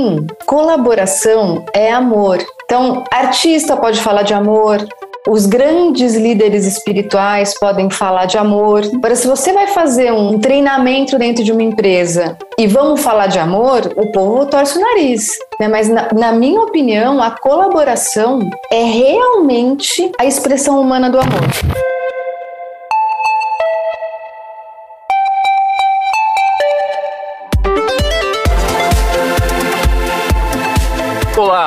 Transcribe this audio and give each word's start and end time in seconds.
mim, 0.00 0.26
colaboração 0.46 1.64
é 1.74 1.92
amor. 1.92 2.38
Então, 2.64 3.04
artista 3.10 3.76
pode 3.76 4.00
falar 4.00 4.22
de 4.22 4.32
amor, 4.32 4.86
os 5.28 5.44
grandes 5.44 6.14
líderes 6.14 6.66
espirituais 6.66 7.58
podem 7.58 7.90
falar 7.90 8.24
de 8.24 8.38
amor. 8.38 8.82
Agora, 8.94 9.14
se 9.14 9.28
você 9.28 9.52
vai 9.52 9.66
fazer 9.66 10.12
um 10.12 10.38
treinamento 10.38 11.18
dentro 11.18 11.44
de 11.44 11.52
uma 11.52 11.62
empresa 11.62 12.38
e 12.58 12.66
vamos 12.66 13.02
falar 13.02 13.26
de 13.26 13.38
amor, 13.38 13.92
o 13.96 14.10
povo 14.12 14.46
torce 14.46 14.78
o 14.78 14.80
nariz. 14.80 15.28
Né? 15.60 15.68
Mas, 15.68 15.88
na, 15.88 16.08
na 16.12 16.32
minha 16.32 16.60
opinião, 16.60 17.20
a 17.20 17.32
colaboração 17.32 18.40
é 18.72 18.82
realmente 18.82 20.10
a 20.18 20.24
expressão 20.24 20.80
humana 20.80 21.10
do 21.10 21.18
amor. 21.18 21.99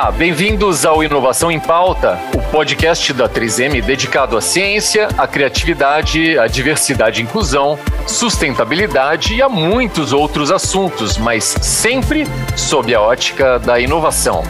Olá, 0.04 0.12
bem-vindos 0.12 0.84
ao 0.84 1.02
Inovação 1.02 1.50
em 1.50 1.58
Pauta, 1.58 2.20
o 2.34 2.42
podcast 2.50 3.10
da 3.14 3.26
3M 3.26 3.80
dedicado 3.80 4.36
à 4.36 4.40
ciência, 4.42 5.08
à 5.16 5.26
criatividade, 5.26 6.38
à 6.38 6.46
diversidade 6.46 7.22
e 7.22 7.24
inclusão, 7.24 7.78
sustentabilidade 8.06 9.32
e 9.32 9.40
a 9.40 9.48
muitos 9.48 10.12
outros 10.12 10.52
assuntos, 10.52 11.16
mas 11.16 11.44
sempre 11.44 12.26
sob 12.54 12.94
a 12.94 13.00
ótica 13.00 13.58
da 13.58 13.80
inovação. 13.80 14.42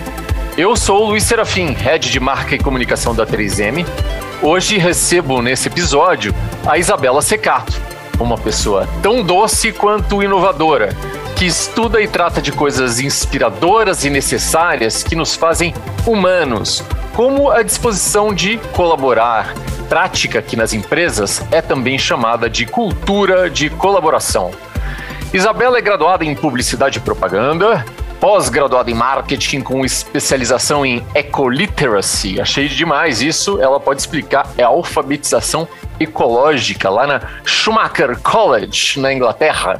Eu 0.58 0.74
sou 0.74 1.04
o 1.04 1.06
Luiz 1.10 1.22
Serafim, 1.22 1.72
head 1.72 2.10
de 2.10 2.18
marca 2.18 2.56
e 2.56 2.58
comunicação 2.58 3.14
da 3.14 3.24
3M. 3.24 3.86
Hoje 4.42 4.76
recebo 4.76 5.40
nesse 5.40 5.68
episódio 5.68 6.34
a 6.66 6.78
Isabela 6.78 7.22
Secato, 7.22 7.80
uma 8.18 8.36
pessoa 8.36 8.88
tão 9.00 9.22
doce 9.22 9.70
quanto 9.70 10.20
inovadora 10.20 10.96
que 11.34 11.46
estuda 11.46 12.00
e 12.00 12.06
trata 12.06 12.40
de 12.40 12.52
coisas 12.52 13.00
inspiradoras 13.00 14.04
e 14.04 14.10
necessárias 14.10 15.02
que 15.02 15.16
nos 15.16 15.34
fazem 15.34 15.74
humanos, 16.06 16.82
como 17.14 17.50
a 17.50 17.62
disposição 17.62 18.32
de 18.32 18.58
colaborar, 18.72 19.52
prática 19.88 20.40
que 20.40 20.56
nas 20.56 20.72
empresas 20.72 21.42
é 21.50 21.60
também 21.60 21.98
chamada 21.98 22.48
de 22.48 22.66
cultura 22.66 23.50
de 23.50 23.68
colaboração. 23.70 24.52
Isabela 25.32 25.78
é 25.78 25.80
graduada 25.80 26.24
em 26.24 26.34
Publicidade 26.34 26.98
e 26.98 27.00
Propaganda, 27.00 27.84
pós-graduada 28.24 28.90
em 28.90 28.94
Marketing 28.94 29.60
com 29.60 29.84
especialização 29.84 30.86
em 30.86 31.04
Ecoliteracy. 31.14 32.40
Achei 32.40 32.66
demais 32.68 33.20
isso, 33.20 33.60
ela 33.60 33.78
pode 33.78 34.00
explicar, 34.00 34.50
é 34.56 34.62
alfabetização 34.62 35.68
ecológica 36.00 36.88
lá 36.88 37.06
na 37.06 37.20
Schumacher 37.44 38.18
College, 38.22 38.98
na 38.98 39.12
Inglaterra 39.12 39.78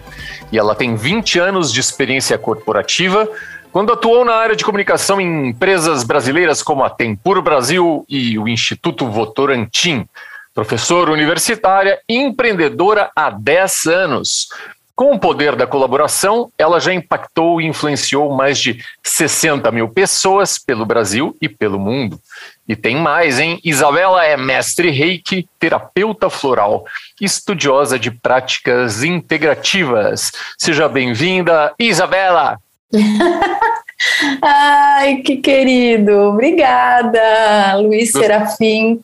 e 0.52 0.58
ela 0.58 0.74
tem 0.74 0.94
20 0.94 1.38
anos 1.38 1.72
de 1.72 1.80
experiência 1.80 2.36
corporativa, 2.36 3.26
quando 3.72 3.94
atuou 3.94 4.26
na 4.26 4.34
área 4.34 4.54
de 4.54 4.62
comunicação 4.62 5.18
em 5.18 5.48
empresas 5.48 6.04
brasileiras 6.04 6.62
como 6.62 6.84
a 6.84 6.90
Tempur 6.90 7.40
Brasil 7.40 8.04
e 8.10 8.38
o 8.38 8.46
Instituto 8.46 9.06
Votorantim. 9.06 10.06
Professora 10.52 11.10
universitária 11.10 11.98
e 12.06 12.18
empreendedora 12.18 13.10
há 13.16 13.30
10 13.30 13.86
anos. 13.86 14.48
Com 14.96 15.12
o 15.12 15.18
poder 15.18 15.56
da 15.56 15.66
colaboração, 15.66 16.52
ela 16.56 16.78
já 16.78 16.94
impactou 16.94 17.60
e 17.60 17.66
influenciou 17.66 18.32
mais 18.32 18.60
de 18.60 18.78
60 19.02 19.68
mil 19.72 19.88
pessoas 19.88 20.56
pelo 20.56 20.86
Brasil 20.86 21.36
e 21.42 21.48
pelo 21.48 21.80
mundo. 21.80 22.20
E 22.68 22.76
tem 22.76 22.94
mais, 22.94 23.40
hein? 23.40 23.58
Isabela 23.64 24.24
é 24.24 24.36
mestre 24.36 24.90
reiki, 24.90 25.48
terapeuta 25.58 26.30
floral, 26.30 26.84
estudiosa 27.20 27.98
de 27.98 28.12
práticas 28.12 29.02
integrativas. 29.02 30.30
Seja 30.56 30.88
bem-vinda, 30.88 31.74
Isabela! 31.76 32.60
Ai, 34.40 35.16
que 35.16 35.38
querido! 35.38 36.12
Obrigada, 36.12 37.78
Luiz 37.78 38.12
Gost... 38.12 38.24
Serafim. 38.24 39.00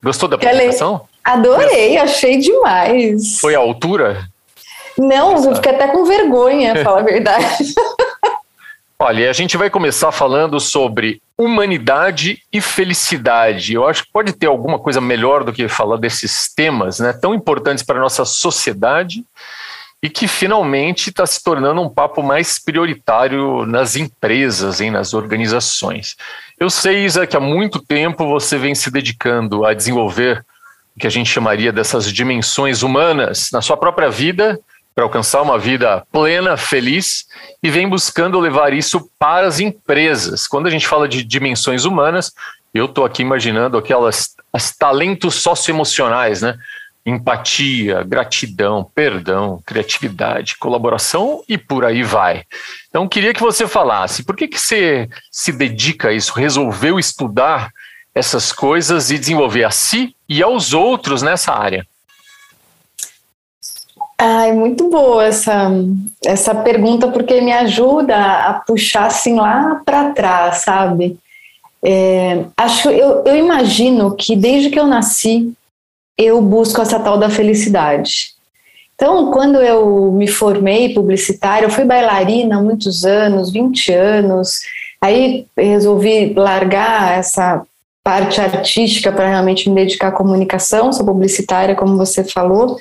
Gostou 0.00 0.28
da 0.28 0.36
apresentação? 0.36 1.08
Adorei, 1.24 1.98
achei 1.98 2.38
demais. 2.38 3.40
Foi 3.40 3.56
à 3.56 3.58
altura? 3.58 4.28
Não, 4.98 5.44
eu 5.44 5.54
fiquei 5.54 5.72
até 5.72 5.88
com 5.88 6.04
vergonha, 6.04 6.82
falar 6.82 7.00
a 7.00 7.04
verdade. 7.04 7.74
Olha, 8.98 9.28
a 9.28 9.32
gente 9.34 9.58
vai 9.58 9.68
começar 9.68 10.10
falando 10.10 10.58
sobre 10.58 11.20
humanidade 11.36 12.42
e 12.50 12.62
felicidade. 12.62 13.74
Eu 13.74 13.86
acho 13.86 14.04
que 14.04 14.12
pode 14.12 14.32
ter 14.32 14.46
alguma 14.46 14.78
coisa 14.78 15.02
melhor 15.02 15.44
do 15.44 15.52
que 15.52 15.68
falar 15.68 15.98
desses 15.98 16.52
temas, 16.54 16.98
né, 16.98 17.12
tão 17.12 17.34
importantes 17.34 17.84
para 17.84 17.98
a 17.98 18.00
nossa 18.00 18.24
sociedade 18.24 19.22
e 20.02 20.08
que 20.08 20.26
finalmente 20.26 21.10
está 21.10 21.26
se 21.26 21.42
tornando 21.42 21.82
um 21.82 21.90
papo 21.90 22.22
mais 22.22 22.58
prioritário 22.58 23.66
nas 23.66 23.96
empresas, 23.96 24.80
hein, 24.80 24.90
nas 24.90 25.12
organizações. 25.12 26.16
Eu 26.58 26.70
sei, 26.70 27.04
Isa, 27.04 27.26
que 27.26 27.36
há 27.36 27.40
muito 27.40 27.84
tempo 27.84 28.26
você 28.26 28.56
vem 28.56 28.74
se 28.74 28.90
dedicando 28.90 29.66
a 29.66 29.74
desenvolver 29.74 30.42
o 30.96 31.00
que 31.00 31.06
a 31.06 31.10
gente 31.10 31.30
chamaria 31.30 31.70
dessas 31.70 32.10
dimensões 32.10 32.82
humanas 32.82 33.50
na 33.52 33.60
sua 33.60 33.76
própria 33.76 34.08
vida 34.08 34.58
para 34.96 35.04
alcançar 35.04 35.42
uma 35.42 35.58
vida 35.58 36.02
plena, 36.10 36.56
feliz, 36.56 37.26
e 37.62 37.68
vem 37.68 37.86
buscando 37.86 38.40
levar 38.40 38.72
isso 38.72 39.10
para 39.18 39.46
as 39.46 39.60
empresas. 39.60 40.46
Quando 40.46 40.68
a 40.68 40.70
gente 40.70 40.88
fala 40.88 41.06
de 41.06 41.22
dimensões 41.22 41.84
humanas, 41.84 42.32
eu 42.72 42.86
estou 42.86 43.04
aqui 43.04 43.20
imaginando 43.20 43.76
aquelas 43.76 44.34
as 44.50 44.74
talentos 44.74 45.34
socioemocionais, 45.34 46.40
né? 46.40 46.56
Empatia, 47.04 48.02
gratidão, 48.04 48.90
perdão, 48.94 49.62
criatividade, 49.66 50.56
colaboração 50.56 51.44
e 51.46 51.58
por 51.58 51.84
aí 51.84 52.02
vai. 52.02 52.44
Então, 52.88 53.06
queria 53.06 53.34
que 53.34 53.42
você 53.42 53.68
falasse, 53.68 54.22
por 54.22 54.34
que, 54.34 54.48
que 54.48 54.58
você 54.58 55.10
se 55.30 55.52
dedica 55.52 56.08
a 56.08 56.12
isso, 56.14 56.32
resolveu 56.32 56.98
estudar 56.98 57.70
essas 58.14 58.50
coisas 58.50 59.10
e 59.10 59.18
desenvolver 59.18 59.64
a 59.64 59.70
si 59.70 60.16
e 60.26 60.42
aos 60.42 60.72
outros 60.72 61.20
nessa 61.20 61.52
área? 61.52 61.86
Ai, 64.18 64.52
muito 64.52 64.88
boa 64.88 65.24
essa, 65.26 65.70
essa 66.24 66.54
pergunta, 66.54 67.08
porque 67.08 67.40
me 67.40 67.52
ajuda 67.52 68.16
a 68.16 68.54
puxar 68.54 69.06
assim 69.06 69.36
lá 69.36 69.82
para 69.84 70.10
trás, 70.10 70.58
sabe? 70.58 71.18
É, 71.84 72.46
acho 72.56 72.88
eu, 72.88 73.22
eu 73.24 73.36
imagino 73.36 74.16
que 74.16 74.34
desde 74.34 74.70
que 74.70 74.80
eu 74.80 74.86
nasci 74.86 75.52
eu 76.16 76.40
busco 76.40 76.80
essa 76.80 76.98
tal 76.98 77.18
da 77.18 77.28
felicidade. 77.28 78.34
Então, 78.94 79.30
quando 79.30 79.60
eu 79.60 80.10
me 80.10 80.26
formei 80.26 80.94
publicitária, 80.94 81.66
eu 81.66 81.70
fui 81.70 81.84
bailarina 81.84 82.56
há 82.56 82.62
muitos 82.62 83.04
anos, 83.04 83.52
20 83.52 83.92
anos, 83.92 84.60
aí 85.00 85.46
resolvi 85.54 86.32
largar 86.32 87.18
essa 87.18 87.62
parte 88.02 88.40
artística 88.40 89.12
para 89.12 89.28
realmente 89.28 89.68
me 89.68 89.74
dedicar 89.74 90.08
à 90.08 90.12
comunicação, 90.12 90.92
sou 90.92 91.04
publicitária, 91.04 91.74
como 91.74 91.98
você 91.98 92.24
falou, 92.24 92.78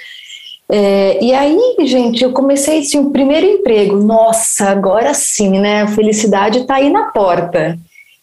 é, 0.68 1.24
e 1.24 1.34
aí, 1.34 1.76
gente, 1.82 2.24
eu 2.24 2.32
comecei 2.32 2.80
assim, 2.80 3.00
o 3.00 3.12
primeiro 3.12 3.46
emprego, 3.46 3.98
nossa, 3.98 4.70
agora 4.70 5.14
sim, 5.14 5.60
né? 5.60 5.84
A 5.84 5.88
felicidade 5.88 6.60
está 6.60 6.76
aí 6.76 6.90
na 6.90 7.06
porta. 7.06 7.78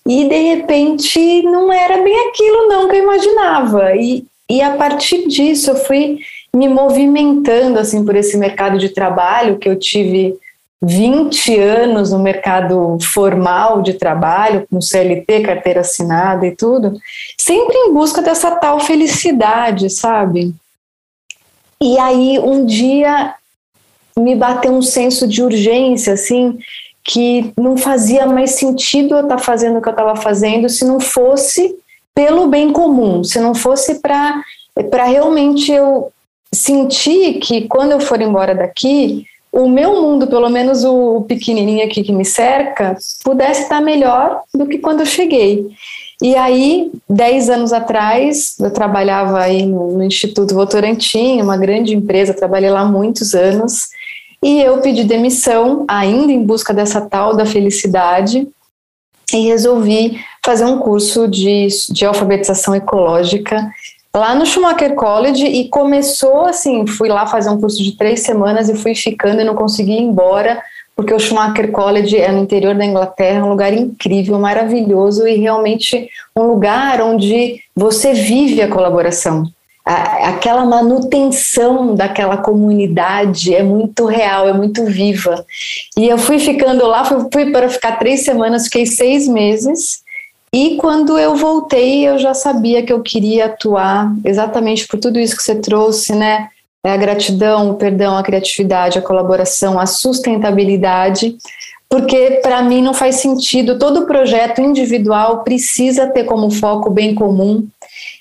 E 0.05 0.29
de 0.29 0.55
repente 0.55 1.43
não 1.43 1.73
era 1.73 2.03
bem 2.03 2.29
aquilo 2.29 2.69
não 2.69 2.89
que 2.89 2.97
eu 2.97 3.03
imaginava. 3.03 3.95
E, 3.95 4.25
e 4.51 4.61
a 4.61 4.73
partir 4.73 5.29
disso 5.29 5.71
eu 5.71 5.77
fui 5.77 6.19
me 6.55 6.69
movimentando 6.69 7.79
assim 7.79 8.05
por 8.05 8.17
esse 8.17 8.37
mercado 8.37 8.79
de 8.79 8.89
trabalho 8.89 9.59
que 9.59 9.69
eu 9.69 9.79
tive 9.79 10.35
20 10.83 11.57
anos 11.61 12.11
no 12.11 12.19
mercado 12.19 12.99
formal 13.01 13.83
de 13.83 13.95
trabalho, 13.95 14.67
com 14.69 14.81
CLT, 14.81 15.43
carteira 15.43 15.81
assinada 15.81 16.45
e 16.45 16.57
tudo, 16.57 16.99
sempre 17.39 17.77
em 17.77 17.95
busca 17.95 18.21
dessa 18.21 18.51
tal 18.57 18.81
felicidade, 18.81 19.89
sabe? 19.89 20.53
E 21.83 21.99
aí 21.99 22.39
um 22.39 22.65
dia 22.65 23.35
me 24.17 24.37
bateu 24.37 24.73
um 24.73 24.83
senso 24.83 25.27
de 25.27 25.43
urgência, 25.43 26.13
assim, 26.13 26.59
que 27.03 27.53
não 27.59 27.77
fazia 27.77 28.25
mais 28.25 28.53
sentido 28.53 29.17
eu 29.17 29.23
estar 29.23 29.37
tá 29.37 29.43
fazendo 29.43 29.79
o 29.79 29.83
que 29.83 29.89
eu 29.89 29.93
estava 29.93 30.15
fazendo 30.15 30.69
se 30.69 30.85
não 30.85 31.01
fosse 31.01 31.75
pelo 32.15 32.47
bem 32.47 32.73
comum, 32.73 33.25
se 33.25 33.41
não 33.41 33.55
fosse 33.55 34.01
para 34.01 34.45
realmente 35.05 35.73
eu 35.73 36.13
sentir 36.55 37.41
que 37.41 37.67
quando 37.67 37.93
eu 37.93 38.01
for 38.01 38.21
embora 38.21 38.55
daqui, 38.55 39.27
o 39.51 39.69
meu 39.69 40.01
mundo, 40.01 40.27
pelo 40.27 40.49
menos 40.49 40.85
o 40.85 41.23
pequenininho 41.23 41.85
aqui 41.85 42.03
que 42.03 42.13
me 42.13 42.25
cerca, 42.25 42.97
pudesse 43.25 43.63
estar 43.63 43.81
melhor 43.81 44.43
do 44.55 44.67
que 44.67 44.79
quando 44.79 45.01
eu 45.01 45.07
cheguei. 45.07 45.67
E 46.23 46.37
aí, 46.37 46.93
dez 47.11 47.51
anos 47.51 47.73
atrás, 47.73 48.55
eu 48.61 48.71
trabalhava 48.71 49.41
aí 49.41 49.67
no, 49.67 50.01
Instituto 50.05 50.55
Votorantim, 50.55 51.43
uma 51.43 51.57
grande 51.57 51.97
empresa, 51.97 52.33
trabalhei 52.33 52.71
lá 52.71 52.85
muitos 52.85 53.35
anos, 53.35 53.89
e 54.41 54.61
eu 54.61 54.79
pedi 54.79 55.03
demissão, 55.03 55.85
ainda 55.89 56.31
em 56.31 56.41
busca 56.41 56.73
dessa 56.73 57.01
tal 57.01 57.35
da 57.35 57.45
felicidade, 57.45 58.47
e 59.33 59.49
resolvi 59.49 60.21
fazer 60.45 60.65
um 60.65 60.79
curso 60.79 61.27
de, 61.27 61.67
de 61.91 62.05
alfabetização 62.05 62.73
ecológica 62.73 63.69
lá 64.15 64.33
no 64.35 64.47
Schumacher 64.47 64.95
College 64.95 65.45
e 65.45 65.69
começou 65.69 66.45
assim, 66.45 66.87
fui 66.87 67.09
lá 67.09 67.27
fazer 67.27 67.51
um 67.51 67.59
curso 67.59 67.83
de 67.83 67.97
três 67.97 68.21
semanas 68.21 68.69
e 68.69 68.77
fui 68.77 68.95
ficando 68.95 69.41
e 69.41 69.45
não 69.45 69.55
consegui 69.55 69.93
ir 69.93 70.03
embora 70.03 70.63
porque 70.95 71.15
o 71.15 71.19
Schumacher 71.19 71.71
College 71.71 72.17
é 72.19 72.31
no 72.31 72.43
interior 72.43 72.75
da 72.75 72.85
Inglaterra, 72.85 73.45
um 73.45 73.51
lugar 73.51 73.73
incrível, 73.73 74.39
maravilhoso 74.39 75.27
e 75.27 75.37
realmente 75.37 76.09
um 76.37 76.45
lugar 76.45 77.01
onde 77.01 77.61
você 77.75 78.13
vive 78.13 78.61
a 78.61 78.69
colaboração. 78.69 79.45
aquela 79.85 80.65
manutenção 80.65 81.97
daquela 81.97 82.37
comunidade 82.37 83.53
é 83.53 83.65
muito 83.65 84.07
real, 84.07 84.49
é 84.49 84.53
muito 84.53 84.85
viva. 84.85 85.45
E 85.97 86.09
eu 86.09 86.19
fui 86.19 86.39
ficando 86.39 86.87
lá, 86.87 87.05
fui, 87.05 87.51
para 87.51 87.69
ficar 87.69 87.99
três 87.99 88.25
semanas, 88.25 88.65
fiquei 88.65 88.87
seis 88.87 89.27
meses. 89.27 90.03
E 90.55 90.77
quando 90.77 91.19
eu 91.19 91.35
voltei, 91.35 92.07
eu 92.07 92.19
já 92.19 92.35
sabia 92.35 92.83
que 92.83 92.93
eu 92.93 93.03
queria 93.03 93.47
atuar 93.47 94.15
exatamente 94.25 94.87
por 94.87 95.01
tudo 95.01 95.19
isso 95.19 95.37
que 95.37 95.43
você 95.43 95.57
trouxe, 95.57 96.15
né? 96.15 96.49
É 96.85 96.91
a 96.91 96.97
gratidão, 96.97 97.71
o 97.71 97.75
perdão, 97.75 98.17
a 98.17 98.23
criatividade, 98.23 98.99
a 98.99 99.03
colaboração, 99.03 99.79
a 99.79 99.87
sustentabilidade, 99.87 101.37
porque 101.89 102.41
para 102.43 102.63
mim 102.63 102.83
não 102.83 102.93
faz 102.95 103.17
sentido. 103.17 103.79
Todo 103.79 104.07
projeto 104.07 104.61
individual 104.61 105.45
precisa 105.45 106.07
ter 106.09 106.25
como 106.25 106.51
foco 106.51 106.89
o 106.89 106.93
bem 106.93 107.15
comum. 107.15 107.69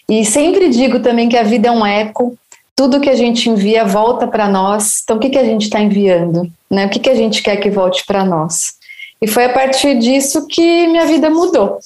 E 0.08 0.25
sempre 0.25 0.69
digo 0.69 1.00
também 1.00 1.30
que 1.30 1.38
a 1.38 1.44
vida 1.44 1.69
é 1.69 1.72
um 1.72 1.86
eco. 1.86 2.38
Tudo 2.75 3.00
que 3.00 3.10
a 3.10 3.16
gente 3.16 3.50
envia 3.50 3.86
volta 3.86 4.28
para 4.28 4.48
nós. 4.48 5.02
Então, 5.04 5.18
o 5.18 5.19
que, 5.19 5.30
que 5.30 5.38
a 5.38 5.44
gente 5.46 5.63
está 5.63 5.80
enviando? 5.80 6.52
Né? 6.69 6.86
O 6.86 6.90
que, 6.90 7.00
que 7.00 7.10
a 7.10 7.16
gente 7.16 7.42
quer 7.42 7.58
que 7.58 7.69
volte 7.69 8.04
para 8.06 8.25
nós? 8.25 8.74
E 9.22 9.28
foi 9.28 9.46
a 9.46 9.54
partir 9.54 9.98
disso 10.00 10.48
que 10.48 10.88
minha 10.88 11.06
vida 11.06 11.30
mudou. 11.30 11.80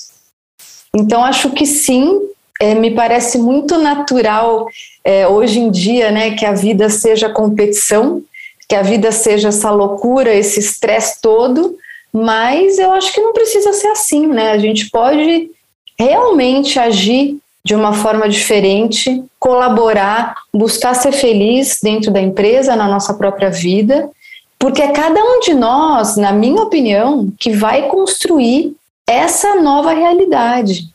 Então, 0.95 1.23
acho 1.23 1.51
que 1.51 1.65
sim, 1.65 2.19
é, 2.59 2.73
me 2.73 2.91
parece 2.91 3.37
muito 3.37 3.77
natural 3.77 4.67
é, 5.05 5.27
hoje 5.27 5.59
em 5.59 5.69
dia, 5.69 6.09
né, 6.09 6.31
que 6.31 6.45
a 6.45 6.51
vida 6.51 6.89
seja 6.89 7.29
competição, 7.29 8.23
que 8.67 8.75
a 8.75 8.81
vida 8.81 9.11
seja 9.11 9.49
essa 9.49 9.69
loucura, 9.69 10.33
esse 10.33 10.59
estresse 10.59 11.21
todo, 11.21 11.77
mas 12.11 12.79
eu 12.79 12.91
acho 12.91 13.13
que 13.13 13.21
não 13.21 13.31
precisa 13.31 13.71
ser 13.71 13.89
assim, 13.89 14.25
né? 14.25 14.51
A 14.51 14.57
gente 14.57 14.89
pode 14.89 15.51
realmente 15.99 16.79
agir 16.79 17.37
de 17.63 17.75
uma 17.75 17.93
forma 17.93 18.27
diferente, 18.27 19.23
colaborar, 19.39 20.35
buscar 20.53 20.93
ser 20.95 21.11
feliz 21.11 21.79
dentro 21.81 22.11
da 22.11 22.21
empresa, 22.21 22.75
na 22.75 22.87
nossa 22.87 23.13
própria 23.13 23.49
vida, 23.49 24.09
porque 24.57 24.81
é 24.81 24.91
cada 24.91 25.21
um 25.21 25.39
de 25.41 25.53
nós, 25.53 26.15
na 26.15 26.31
minha 26.31 26.61
opinião, 26.61 27.31
que 27.39 27.51
vai 27.51 27.87
construir 27.87 28.75
essa 29.07 29.55
nova 29.55 29.93
realidade. 29.93 30.89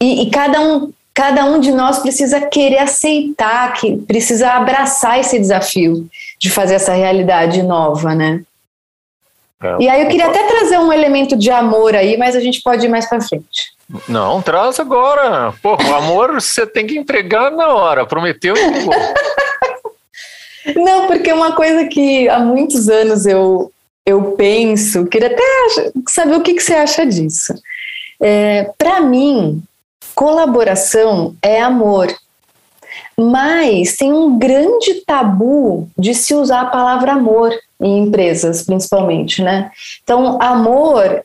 E, 0.00 0.22
e 0.22 0.30
cada, 0.30 0.60
um, 0.60 0.92
cada 1.18 1.44
um 1.46 1.58
de 1.58 1.72
nós 1.72 1.98
precisa 1.98 2.42
querer 2.42 2.78
aceitar, 2.78 3.72
que 3.72 3.96
precisa 3.96 4.52
abraçar 4.52 5.18
esse 5.18 5.36
desafio 5.36 6.08
de 6.38 6.48
fazer 6.48 6.76
essa 6.76 6.92
realidade 6.92 7.60
nova, 7.60 8.14
né? 8.14 8.42
É, 9.60 9.76
e 9.80 9.88
aí 9.88 10.02
eu 10.02 10.08
queria 10.08 10.28
até 10.28 10.46
trazer 10.46 10.78
um 10.78 10.92
elemento 10.92 11.36
de 11.36 11.50
amor 11.50 11.96
aí, 11.96 12.16
mas 12.16 12.36
a 12.36 12.40
gente 12.40 12.62
pode 12.62 12.86
ir 12.86 12.88
mais 12.88 13.08
para 13.08 13.20
frente. 13.20 13.72
Não, 14.08 14.40
traz 14.40 14.78
agora. 14.78 15.52
Pô, 15.60 15.74
o 15.74 15.94
amor 15.96 16.34
você 16.34 16.64
tem 16.64 16.86
que 16.86 16.96
entregar 16.96 17.50
na 17.50 17.66
hora. 17.66 18.06
Prometeu 18.06 18.54
Não, 20.76 21.08
porque 21.08 21.32
uma 21.32 21.56
coisa 21.56 21.86
que 21.86 22.28
há 22.28 22.38
muitos 22.38 22.88
anos 22.88 23.26
eu, 23.26 23.72
eu 24.06 24.22
penso, 24.36 25.04
queria 25.06 25.32
até 25.32 25.42
saber 26.08 26.36
o 26.36 26.42
que, 26.42 26.54
que 26.54 26.62
você 26.62 26.74
acha 26.74 27.04
disso. 27.04 27.54
É, 28.22 28.70
Para 28.78 29.00
mim, 29.00 29.64
colaboração 30.18 31.36
é 31.40 31.60
amor. 31.60 32.12
Mas 33.16 33.96
tem 33.96 34.12
um 34.12 34.36
grande 34.36 34.94
tabu 35.06 35.88
de 35.96 36.12
se 36.12 36.34
usar 36.34 36.62
a 36.62 36.66
palavra 36.66 37.12
amor 37.12 37.52
em 37.80 37.98
empresas, 38.00 38.64
principalmente, 38.64 39.44
né? 39.44 39.70
Então, 40.02 40.36
amor 40.42 41.22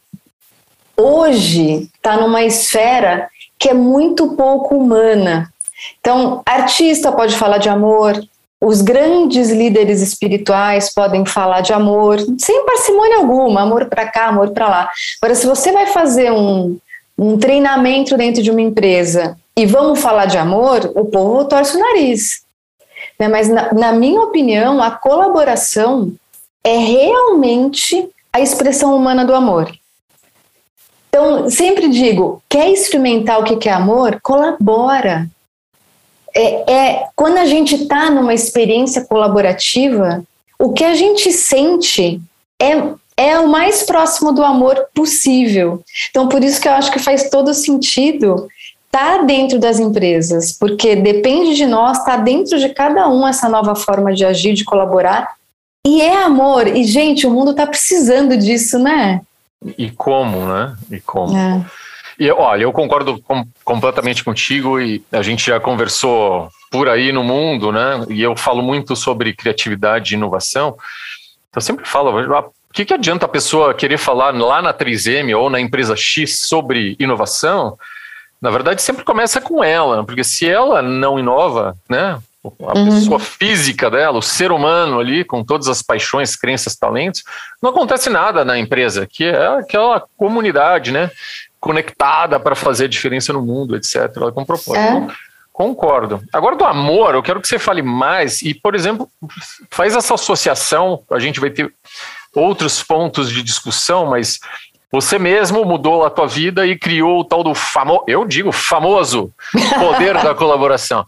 hoje 0.96 1.90
está 1.96 2.18
numa 2.18 2.44
esfera 2.44 3.28
que 3.58 3.68
é 3.68 3.74
muito 3.74 4.36
pouco 4.36 4.78
humana. 4.78 5.52
Então, 6.00 6.44
artista 6.46 7.12
pode 7.12 7.36
falar 7.36 7.58
de 7.58 7.70
amor, 7.70 8.24
os 8.62 8.84
grandes 8.84 9.50
líderes 9.50 10.02
espirituais 10.02 10.94
podem 10.94 11.26
falar 11.26 11.62
de 11.62 11.74
amor, 11.74 12.20
sem 12.38 12.64
parcimônia 12.64 13.18
alguma, 13.18 13.64
amor 13.64 13.86
para 13.86 14.06
cá, 14.06 14.28
amor 14.28 14.52
para 14.52 14.70
lá. 14.70 14.90
Agora, 15.20 15.34
se 15.34 15.48
você 15.48 15.72
vai 15.72 15.88
fazer 15.88 16.32
um, 16.32 16.78
um 17.18 17.38
treinamento 17.38 18.18
dentro 18.18 18.42
de 18.42 18.52
uma 18.52 18.62
empresa 18.62 19.38
e 19.56 19.66
vamos 19.66 20.00
falar 20.00 20.26
de 20.26 20.38
amor, 20.38 20.92
o 20.96 21.06
povo 21.06 21.46
torce 21.46 21.78
o 21.78 21.80
nariz. 21.80 22.44
Né? 23.20 23.28
Mas, 23.28 23.50
na, 23.50 23.74
na 23.74 23.92
minha 23.92 24.22
opinião, 24.22 24.82
a 24.82 24.92
colaboração 24.92 26.12
é 26.64 26.78
realmente 26.78 28.10
a 28.32 28.40
expressão 28.40 28.96
humana 28.96 29.24
do 29.24 29.36
amor. 29.36 29.72
Então, 31.10 31.50
sempre 31.50 31.90
digo: 31.90 32.42
quer 32.50 32.70
experimentar 32.72 33.40
o 33.40 33.44
que 33.44 33.70
é 33.70 33.72
amor? 33.72 34.20
Colabora 34.24 35.30
é, 36.36 36.72
é 36.72 37.08
quando 37.16 37.38
a 37.38 37.46
gente 37.46 37.76
está 37.76 38.10
numa 38.10 38.34
experiência 38.34 39.06
colaborativa, 39.06 40.24
o 40.58 40.74
que 40.74 40.84
a 40.84 40.96
gente 40.96 41.32
sente 41.32 42.20
é 42.60 42.76
é 43.24 43.40
o 43.40 43.48
mais 43.48 43.84
próximo 43.84 44.34
do 44.34 44.44
amor 44.44 44.88
possível. 44.94 45.84
Então, 46.10 46.28
por 46.28 46.44
isso 46.44 46.60
que 46.60 46.68
eu 46.68 46.74
acho 46.74 46.92
que 46.92 47.00
faz 47.00 47.30
todo 47.30 47.54
sentido 47.54 48.48
estar 48.86 49.20
tá 49.20 49.24
dentro 49.24 49.60
das 49.60 49.80
empresas, 49.80 50.52
porque 50.52 50.96
depende 50.96 51.56
de 51.56 51.66
nós, 51.66 52.00
está 52.00 52.18
dentro 52.18 52.60
de 52.60 52.70
cada 52.70 53.08
um 53.08 53.28
essa 53.28 53.48
nova 53.50 53.76
forma 53.76 54.14
de 54.14 54.26
agir, 54.26 54.54
de 54.54 54.66
colaborar. 54.66 55.36
E 55.86 56.02
é 56.02 56.24
amor. 56.24 56.68
E, 56.68 56.84
gente, 56.84 57.26
o 57.26 57.32
mundo 57.32 57.52
está 57.52 57.66
precisando 57.66 58.38
disso, 58.38 58.78
né? 58.80 59.22
E 59.78 59.90
como, 59.90 60.46
né? 60.46 60.76
E 60.92 61.00
como. 61.00 61.38
É. 61.38 61.66
E 62.20 62.30
olha, 62.32 62.64
eu 62.64 62.72
concordo 62.72 63.20
com, 63.22 63.46
completamente 63.66 64.24
contigo 64.24 64.80
e 64.80 65.04
a 65.12 65.22
gente 65.22 65.46
já 65.46 65.60
conversou 65.60 66.50
por 66.72 66.88
aí 66.88 67.12
no 67.12 67.24
mundo, 67.24 67.72
né? 67.72 68.06
E 68.10 68.22
eu 68.22 68.36
falo 68.36 68.62
muito 68.62 68.96
sobre 68.96 69.34
criatividade 69.34 70.14
e 70.14 70.18
inovação. 70.18 70.78
Eu 71.56 71.62
sempre 71.62 71.86
falo, 71.86 72.12
o 72.74 72.76
que, 72.76 72.86
que 72.86 72.94
adianta 72.94 73.28
a 73.28 73.30
pessoa 73.30 73.72
querer 73.72 74.00
falar 74.00 74.34
lá 74.34 74.60
na 74.60 74.74
3M 74.74 75.38
ou 75.38 75.48
na 75.48 75.60
empresa 75.60 75.96
X 75.96 76.40
sobre 76.40 76.96
inovação? 77.00 77.78
Na 78.42 78.50
verdade, 78.50 78.82
sempre 78.82 79.06
começa 79.06 79.40
com 79.40 79.64
ela, 79.64 80.04
porque 80.04 80.24
se 80.24 80.50
ela 80.50 80.82
não 80.82 81.20
inova, 81.20 81.78
né? 81.88 82.20
A 82.44 82.78
uhum. 82.78 82.86
pessoa 82.86 83.20
física 83.20 83.92
dela, 83.92 84.18
o 84.18 84.24
ser 84.24 84.52
humano 84.52 85.00
ali, 85.00 85.24
com 85.24 85.44
todas 85.46 85.68
as 85.68 85.84
paixões, 85.84 86.36
crenças, 86.36 86.76
talentos, 86.76 87.24
não 87.62 87.70
acontece 87.70 88.10
nada 88.10 88.44
na 88.44 88.58
empresa, 88.58 89.08
que 89.08 89.26
é 89.26 89.48
aquela 89.60 90.04
comunidade, 90.18 90.92
né? 90.92 91.12
conectada 91.60 92.38
para 92.38 92.56
fazer 92.56 92.90
diferença 92.90 93.32
no 93.32 93.42
mundo, 93.42 93.78
etc. 93.78 94.10
Com 94.34 94.44
propósito. 94.44 94.76
É. 94.76 94.90
Então, 94.90 95.08
concordo. 95.54 96.22
Agora, 96.34 96.58
do 96.58 96.66
amor, 96.66 97.14
eu 97.14 97.22
quero 97.24 97.40
que 97.40 97.48
você 97.48 97.60
fale 97.60 97.84
mais 97.84 98.42
e, 98.42 98.54
por 98.54 98.76
exemplo, 98.76 99.08
faz 99.70 99.96
essa 99.96 100.16
associação. 100.16 101.04
A 101.10 101.20
gente 101.20 101.40
vai 101.40 101.52
ter 101.52 101.74
outros 102.36 102.82
pontos 102.84 103.32
de 103.32 103.44
discussão, 103.44 104.06
mas 104.08 104.40
você 104.92 105.18
mesmo 105.18 105.66
mudou 105.66 106.06
a 106.06 106.10
tua 106.10 106.28
vida 106.28 106.68
e 106.68 106.78
criou 106.78 107.22
o 107.22 107.24
tal 107.24 107.44
do 107.44 107.56
famoso, 107.56 108.04
eu 108.08 108.26
digo 108.26 108.52
famoso, 108.52 109.32
poder 109.80 110.14
da 110.22 110.36
colaboração. 110.36 111.06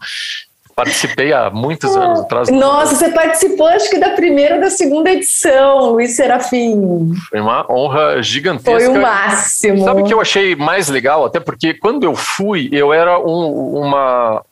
Participei 0.74 1.32
há 1.32 1.48
muitos 1.48 1.96
anos 1.96 2.20
atrás. 2.20 2.50
Nossa, 2.50 2.96
você 2.96 3.10
participou 3.10 3.66
acho 3.68 3.88
que 3.88 3.98
da 3.98 4.10
primeira 4.10 4.56
ou 4.56 4.60
da 4.60 4.68
segunda 4.68 5.08
edição, 5.08 5.92
Luiz 5.92 6.14
Serafim. 6.16 7.14
Foi 7.30 7.40
uma 7.40 7.64
honra 7.72 8.22
gigantesca. 8.22 8.78
Foi 8.78 8.88
o 8.88 9.00
máximo. 9.00 9.84
Sabe 9.84 10.02
o 10.02 10.04
que 10.04 10.12
eu 10.12 10.20
achei 10.20 10.54
mais 10.54 10.88
legal? 10.90 11.24
Até 11.24 11.40
porque 11.40 11.72
quando 11.72 12.04
eu 12.04 12.14
fui, 12.14 12.68
eu 12.72 12.92
era 12.92 13.18
um, 13.18 13.78
uma, 13.78 14.42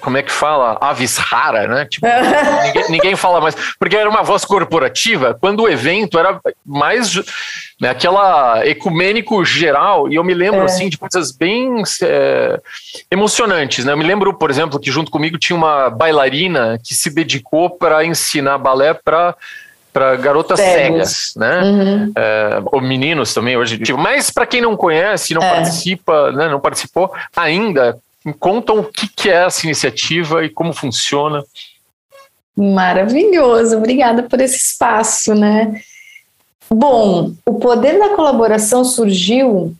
como 0.00 0.16
é 0.16 0.22
que 0.22 0.32
fala? 0.32 0.78
Avis 0.80 1.16
rara, 1.16 1.66
né? 1.68 1.84
Tipo, 1.84 2.06
ninguém, 2.64 2.90
ninguém, 2.90 3.16
fala 3.16 3.40
mais. 3.40 3.54
Porque 3.78 3.96
era 3.96 4.08
uma 4.08 4.22
voz 4.22 4.44
corporativa, 4.44 5.36
quando 5.38 5.60
o 5.60 5.68
evento 5.68 6.18
era 6.18 6.40
mais 6.64 7.14
né, 7.80 7.90
aquela 7.90 8.66
ecumênico 8.66 9.44
geral, 9.44 10.10
e 10.10 10.14
eu 10.14 10.24
me 10.24 10.34
lembro, 10.34 10.60
é. 10.60 10.64
assim, 10.64 10.88
de 10.88 10.96
coisas 10.96 11.30
bem 11.32 11.82
é, 12.02 12.60
emocionantes, 13.10 13.84
né? 13.84 13.92
Eu 13.92 13.98
me 13.98 14.04
lembro, 14.04 14.32
por 14.32 14.50
exemplo, 14.50 14.80
que 14.80 14.90
junto 14.90 15.10
comigo 15.10 15.38
tinha 15.38 15.56
uma 15.56 15.90
bailarina 15.90 16.78
que 16.82 16.94
se 16.94 17.10
dedicou 17.10 17.70
para 17.70 18.04
ensinar 18.04 18.58
balé 18.58 18.94
para 18.94 19.34
para 19.92 20.16
garotas 20.16 20.58
cegas, 20.58 21.34
né? 21.36 21.60
Uhum. 21.60 22.12
É, 22.16 22.62
ou 22.64 22.80
meninos 22.80 23.34
também 23.34 23.58
hoje. 23.58 23.78
Mas 23.98 24.30
para 24.30 24.46
quem 24.46 24.62
não 24.62 24.74
conhece, 24.74 25.34
não 25.34 25.42
é. 25.42 25.50
participa, 25.50 26.32
né, 26.32 26.48
não 26.48 26.58
participou 26.58 27.12
ainda, 27.36 27.98
contam 28.38 28.80
o 28.80 28.84
que 28.84 29.28
é 29.28 29.44
essa 29.44 29.66
iniciativa 29.66 30.44
e 30.44 30.50
como 30.50 30.72
funciona. 30.72 31.42
Maravilhoso, 32.56 33.76
obrigada 33.76 34.22
por 34.22 34.40
esse 34.40 34.56
espaço, 34.56 35.34
né? 35.34 35.80
Bom, 36.70 37.32
o 37.46 37.54
poder 37.54 37.98
da 37.98 38.10
colaboração 38.10 38.84
surgiu 38.84 39.74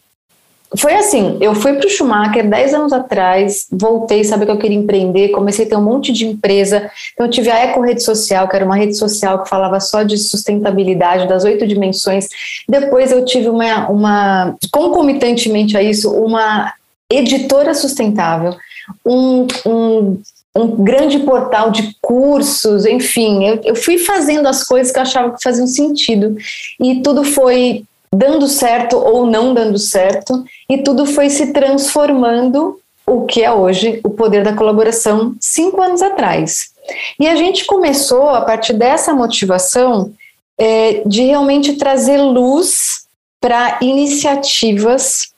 foi 0.76 0.94
assim, 0.94 1.36
eu 1.40 1.54
fui 1.54 1.74
para 1.74 1.86
o 1.86 1.90
Schumacher 1.90 2.48
10 2.48 2.74
anos 2.74 2.92
atrás, 2.92 3.66
voltei, 3.70 4.24
sabe 4.24 4.46
que 4.46 4.50
eu 4.50 4.58
queria 4.58 4.76
empreender, 4.76 5.28
comecei 5.28 5.66
a 5.66 5.68
ter 5.68 5.76
um 5.76 5.82
monte 5.82 6.12
de 6.12 6.26
empresa, 6.26 6.90
então 7.12 7.26
eu 7.26 7.30
tive 7.30 7.50
a 7.50 7.58
Eco 7.58 7.82
Rede 7.82 8.02
Social, 8.02 8.48
que 8.48 8.56
era 8.56 8.64
uma 8.64 8.76
rede 8.76 8.96
social 8.96 9.42
que 9.42 9.50
falava 9.50 9.78
só 9.80 10.02
de 10.02 10.16
sustentabilidade, 10.16 11.28
das 11.28 11.44
oito 11.44 11.66
dimensões, 11.66 12.26
depois 12.66 13.12
eu 13.12 13.24
tive 13.24 13.50
uma, 13.50 13.88
uma, 13.88 14.56
concomitantemente 14.70 15.76
a 15.76 15.82
isso, 15.82 16.10
uma 16.10 16.72
editora 17.16 17.74
sustentável, 17.74 18.56
um, 19.04 19.46
um 19.66 20.22
um 20.54 20.84
grande 20.84 21.20
portal 21.20 21.70
de 21.70 21.96
cursos, 22.02 22.84
enfim, 22.84 23.42
eu, 23.42 23.60
eu, 23.64 23.74
fui 23.74 23.96
fazendo 23.96 24.46
as 24.46 24.62
coisas 24.62 24.92
que 24.92 24.98
eu 24.98 25.02
achava 25.02 25.34
que 25.34 25.42
faziam 25.42 25.66
sentido 25.66 26.36
e 26.78 27.00
tudo 27.00 27.24
foi 27.24 27.84
dando 28.14 28.46
certo 28.46 28.98
ou 28.98 29.26
não 29.26 29.54
dando 29.54 29.78
certo, 29.78 30.44
e 30.68 30.78
tudo 30.78 31.06
foi 31.06 31.30
se 31.30 31.52
transformando 31.52 32.78
o 33.06 33.24
que 33.24 33.42
é 33.42 33.50
hoje 33.50 34.00
o 34.04 34.10
poder 34.10 34.44
da 34.44 34.52
colaboração 34.52 35.34
cinco 35.40 35.80
anos 35.80 36.02
atrás. 36.02 36.72
E 37.18 37.26
a 37.26 37.34
gente 37.36 37.64
começou, 37.64 38.28
a 38.28 38.42
partir 38.42 38.74
dessa 38.74 39.14
motivação, 39.14 40.12
é, 40.58 41.02
de 41.06 41.22
realmente 41.22 41.76
trazer 41.76 42.18
luz 42.18 43.06
para 43.40 43.78
iniciativas 43.80 45.31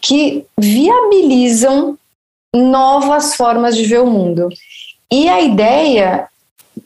que 0.00 0.46
viabilizam 0.58 1.98
novas 2.54 3.34
formas 3.34 3.76
de 3.76 3.84
ver 3.84 4.00
o 4.00 4.06
mundo. 4.06 4.48
E 5.10 5.28
a 5.28 5.40
ideia 5.40 6.28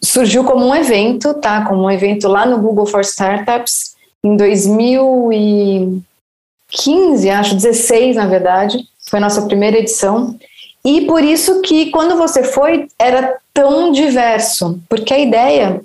surgiu 0.02 0.44
como 0.44 0.66
um 0.66 0.74
evento, 0.74 1.34
tá? 1.34 1.66
Como 1.66 1.82
um 1.82 1.90
evento 1.90 2.26
lá 2.28 2.46
no 2.46 2.56
Google 2.58 2.86
for 2.86 3.02
Startups, 3.02 3.94
em 4.24 4.36
2015, 4.36 7.30
acho 7.30 7.56
16 7.56 8.16
na 8.16 8.26
verdade, 8.26 8.78
foi 9.08 9.18
a 9.18 9.22
nossa 9.22 9.42
primeira 9.42 9.78
edição. 9.78 10.38
E 10.84 11.02
por 11.02 11.22
isso 11.22 11.62
que 11.62 11.90
quando 11.90 12.16
você 12.16 12.42
foi 12.42 12.88
era 12.98 13.38
tão 13.52 13.92
diverso, 13.92 14.80
porque 14.88 15.14
a 15.14 15.18
ideia 15.18 15.80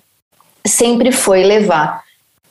sempre 0.65 1.12
foi 1.12 1.43
levar 1.43 2.03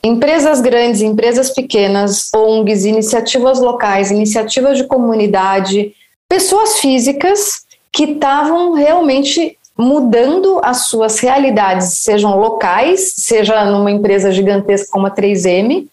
empresas 0.03 0.61
grandes, 0.61 1.01
empresas 1.01 1.49
pequenas, 1.49 2.29
ONGs, 2.33 2.85
iniciativas 2.85 3.59
locais, 3.59 4.11
iniciativas 4.11 4.77
de 4.77 4.85
comunidade, 4.85 5.93
pessoas 6.27 6.79
físicas 6.79 7.65
que 7.91 8.03
estavam 8.03 8.73
realmente 8.73 9.57
mudando 9.77 10.59
as 10.63 10.87
suas 10.87 11.19
realidades, 11.19 11.99
sejam 11.99 12.39
locais, 12.39 13.13
seja 13.17 13.63
numa 13.65 13.91
empresa 13.91 14.31
gigantesca 14.31 14.89
como 14.91 15.07
a 15.07 15.11
3M, 15.11 15.87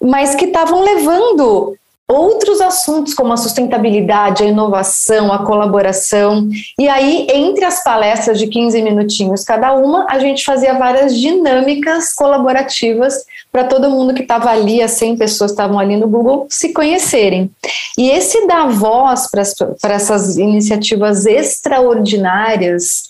mas 0.00 0.34
que 0.34 0.46
estavam 0.46 0.82
levando 0.82 1.76
outros 2.08 2.60
assuntos 2.60 3.14
como 3.14 3.32
a 3.32 3.36
sustentabilidade, 3.36 4.44
a 4.44 4.46
inovação, 4.46 5.32
a 5.32 5.44
colaboração. 5.44 6.48
E 6.78 6.88
aí, 6.88 7.26
entre 7.32 7.64
as 7.64 7.82
palestras 7.82 8.38
de 8.38 8.46
15 8.46 8.80
minutinhos 8.80 9.42
cada 9.42 9.74
uma, 9.74 10.06
a 10.08 10.18
gente 10.18 10.44
fazia 10.44 10.74
várias 10.74 11.16
dinâmicas 11.16 12.12
colaborativas 12.12 13.24
para 13.50 13.64
todo 13.64 13.90
mundo 13.90 14.14
que 14.14 14.22
estava 14.22 14.50
ali, 14.50 14.80
as 14.80 14.92
100 14.92 15.16
pessoas 15.16 15.50
estavam 15.50 15.78
ali 15.78 15.96
no 15.96 16.06
Google, 16.06 16.46
se 16.48 16.72
conhecerem. 16.72 17.50
E 17.98 18.10
esse 18.10 18.46
dar 18.46 18.68
voz 18.68 19.28
para 19.80 19.94
essas 19.94 20.36
iniciativas 20.36 21.26
extraordinárias 21.26 23.04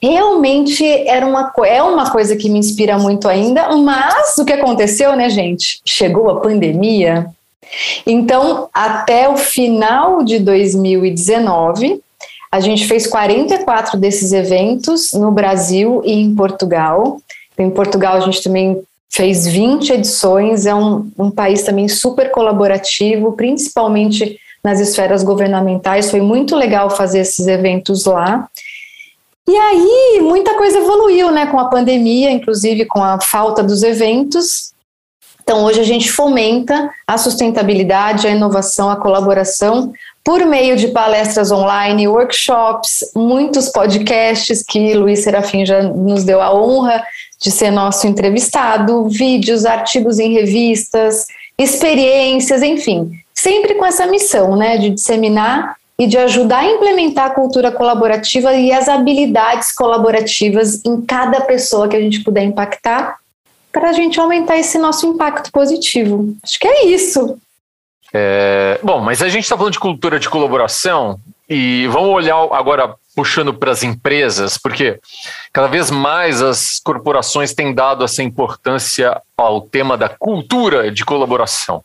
realmente 0.00 0.86
era 1.06 1.26
uma, 1.26 1.52
é 1.66 1.82
uma 1.82 2.10
coisa 2.10 2.34
que 2.34 2.48
me 2.48 2.58
inspira 2.58 2.98
muito 2.98 3.28
ainda, 3.28 3.74
mas 3.76 4.38
o 4.38 4.44
que 4.44 4.52
aconteceu, 4.52 5.14
né, 5.14 5.28
gente? 5.28 5.80
Chegou 5.84 6.30
a 6.30 6.40
pandemia. 6.40 7.26
Então, 8.06 8.68
até 8.72 9.28
o 9.28 9.36
final 9.36 10.22
de 10.22 10.38
2019, 10.38 12.00
a 12.50 12.60
gente 12.60 12.86
fez 12.86 13.06
44 13.06 13.96
desses 13.98 14.32
eventos 14.32 15.12
no 15.12 15.30
Brasil 15.30 16.02
e 16.04 16.12
em 16.12 16.34
Portugal. 16.34 17.20
Em 17.56 17.70
Portugal, 17.70 18.16
a 18.16 18.20
gente 18.20 18.42
também 18.42 18.82
fez 19.08 19.46
20 19.46 19.92
edições, 19.92 20.66
é 20.66 20.74
um, 20.74 21.10
um 21.18 21.30
país 21.30 21.62
também 21.62 21.88
super 21.88 22.30
colaborativo, 22.30 23.32
principalmente 23.32 24.38
nas 24.62 24.80
esferas 24.80 25.22
governamentais. 25.22 26.10
Foi 26.10 26.20
muito 26.20 26.56
legal 26.56 26.90
fazer 26.90 27.20
esses 27.20 27.46
eventos 27.46 28.04
lá. 28.04 28.48
E 29.48 29.56
aí, 29.56 30.20
muita 30.22 30.54
coisa 30.54 30.78
evoluiu, 30.78 31.30
né, 31.30 31.46
com 31.46 31.58
a 31.58 31.68
pandemia, 31.68 32.30
inclusive 32.30 32.84
com 32.84 33.02
a 33.02 33.20
falta 33.20 33.62
dos 33.62 33.82
eventos. 33.82 34.72
Então, 35.50 35.64
hoje 35.64 35.80
a 35.80 35.84
gente 35.84 36.12
fomenta 36.12 36.88
a 37.04 37.18
sustentabilidade, 37.18 38.24
a 38.24 38.30
inovação, 38.30 38.88
a 38.88 38.94
colaboração 38.94 39.92
por 40.22 40.46
meio 40.46 40.76
de 40.76 40.86
palestras 40.86 41.50
online, 41.50 42.06
workshops, 42.06 43.10
muitos 43.16 43.68
podcasts 43.68 44.62
que 44.62 44.94
Luiz 44.94 45.24
Serafim 45.24 45.66
já 45.66 45.82
nos 45.82 46.22
deu 46.22 46.40
a 46.40 46.54
honra 46.54 47.02
de 47.40 47.50
ser 47.50 47.72
nosso 47.72 48.06
entrevistado, 48.06 49.08
vídeos, 49.08 49.66
artigos 49.66 50.20
em 50.20 50.32
revistas, 50.32 51.26
experiências, 51.58 52.62
enfim, 52.62 53.10
sempre 53.34 53.74
com 53.74 53.84
essa 53.84 54.06
missão, 54.06 54.54
né, 54.54 54.78
de 54.78 54.90
disseminar 54.90 55.74
e 55.98 56.06
de 56.06 56.16
ajudar 56.16 56.60
a 56.60 56.70
implementar 56.70 57.26
a 57.26 57.34
cultura 57.34 57.72
colaborativa 57.72 58.54
e 58.54 58.70
as 58.70 58.88
habilidades 58.88 59.72
colaborativas 59.72 60.80
em 60.84 61.00
cada 61.00 61.40
pessoa 61.40 61.88
que 61.88 61.96
a 61.96 62.00
gente 62.00 62.22
puder 62.22 62.44
impactar, 62.44 63.16
para 63.72 63.90
a 63.90 63.92
gente 63.92 64.18
aumentar 64.18 64.56
esse 64.58 64.78
nosso 64.78 65.06
impacto 65.06 65.50
positivo. 65.52 66.36
Acho 66.42 66.58
que 66.58 66.66
é 66.66 66.86
isso. 66.86 67.38
É, 68.12 68.78
bom, 68.82 69.00
mas 69.00 69.22
a 69.22 69.28
gente 69.28 69.44
está 69.44 69.56
falando 69.56 69.72
de 69.72 69.78
cultura 69.78 70.18
de 70.18 70.28
colaboração 70.28 71.18
e 71.48 71.86
vamos 71.88 72.10
olhar 72.10 72.36
agora 72.52 72.94
puxando 73.14 73.52
para 73.52 73.72
as 73.72 73.82
empresas, 73.82 74.56
porque 74.56 74.98
cada 75.52 75.66
vez 75.66 75.90
mais 75.90 76.40
as 76.40 76.80
corporações 76.82 77.52
têm 77.52 77.74
dado 77.74 78.04
essa 78.04 78.22
importância 78.22 79.20
ao 79.36 79.60
tema 79.60 79.96
da 79.96 80.08
cultura 80.08 80.90
de 80.90 81.04
colaboração. 81.04 81.84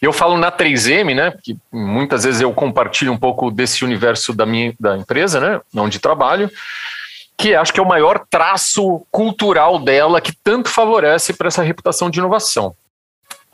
Eu 0.00 0.12
falo 0.12 0.36
na 0.36 0.52
3M, 0.52 1.14
né? 1.14 1.32
Que 1.42 1.56
muitas 1.72 2.24
vezes 2.24 2.40
eu 2.40 2.52
compartilho 2.52 3.12
um 3.12 3.16
pouco 3.16 3.50
desse 3.50 3.84
universo 3.84 4.32
da 4.34 4.44
minha 4.44 4.74
da 4.78 4.96
empresa, 4.96 5.40
né? 5.40 5.60
Onde 5.74 5.98
trabalho, 5.98 6.50
que 7.38 7.54
acho 7.54 7.72
que 7.72 7.80
é 7.80 7.82
o 7.82 7.88
maior 7.88 8.26
traço 8.30 9.06
cultural 9.10 9.78
dela 9.78 10.20
que 10.20 10.32
tanto 10.32 10.68
favorece 10.68 11.32
para 11.34 11.48
essa 11.48 11.62
reputação 11.62 12.08
de 12.08 12.18
inovação. 12.18 12.74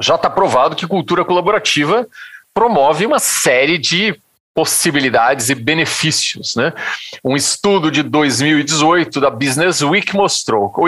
Já 0.01 0.15
está 0.15 0.31
provado 0.31 0.77
que 0.77 0.87
cultura 0.87 1.25
colaborativa 1.25 2.07
promove 2.55 3.05
uma 3.07 3.19
série 3.19 3.79
de 3.79 4.15
possibilidades 4.55 5.49
e 5.49 5.55
benefícios. 5.55 6.55
Né? 6.55 6.73
Um 7.25 7.35
estudo 7.37 7.91
de 7.91 8.03
2018 8.03 9.21
da 9.21 9.31
Business 9.31 9.81
Week 9.83 10.15
mostrou 10.15 10.71
que 10.71 10.81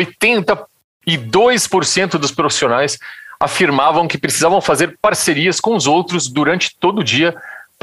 82% 1.06 2.18
dos 2.18 2.30
profissionais 2.30 2.98
afirmavam 3.40 4.06
que 4.06 4.18
precisavam 4.18 4.60
fazer 4.60 4.98
parcerias 5.00 5.60
com 5.60 5.74
os 5.74 5.86
outros 5.86 6.28
durante 6.28 6.76
todo 6.78 7.00
o 7.00 7.04
dia 7.04 7.34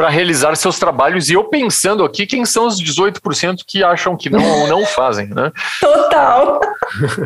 para 0.01 0.09
realizar 0.09 0.55
seus 0.55 0.79
trabalhos. 0.79 1.29
E 1.29 1.33
eu 1.33 1.43
pensando 1.43 2.03
aqui, 2.03 2.25
quem 2.25 2.43
são 2.43 2.65
os 2.65 2.81
18% 2.81 3.59
que 3.67 3.83
acham 3.83 4.17
que 4.17 4.31
não 4.31 4.43
ou 4.61 4.67
não 4.67 4.83
fazem, 4.83 5.27
né? 5.27 5.51
Total! 5.79 6.59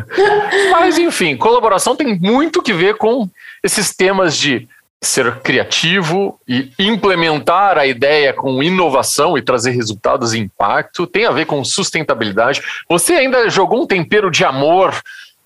Mas, 0.70 0.98
enfim, 0.98 1.38
colaboração 1.38 1.96
tem 1.96 2.18
muito 2.18 2.60
que 2.60 2.74
ver 2.74 2.96
com 2.96 3.30
esses 3.64 3.96
temas 3.96 4.36
de 4.36 4.68
ser 5.00 5.36
criativo 5.36 6.38
e 6.46 6.70
implementar 6.78 7.78
a 7.78 7.86
ideia 7.86 8.34
com 8.34 8.62
inovação 8.62 9.38
e 9.38 9.42
trazer 9.42 9.70
resultados 9.70 10.34
e 10.34 10.38
impacto, 10.38 11.06
tem 11.06 11.24
a 11.24 11.30
ver 11.30 11.46
com 11.46 11.64
sustentabilidade. 11.64 12.60
Você 12.90 13.14
ainda 13.14 13.48
jogou 13.48 13.84
um 13.84 13.86
tempero 13.86 14.30
de 14.30 14.44
amor. 14.44 14.94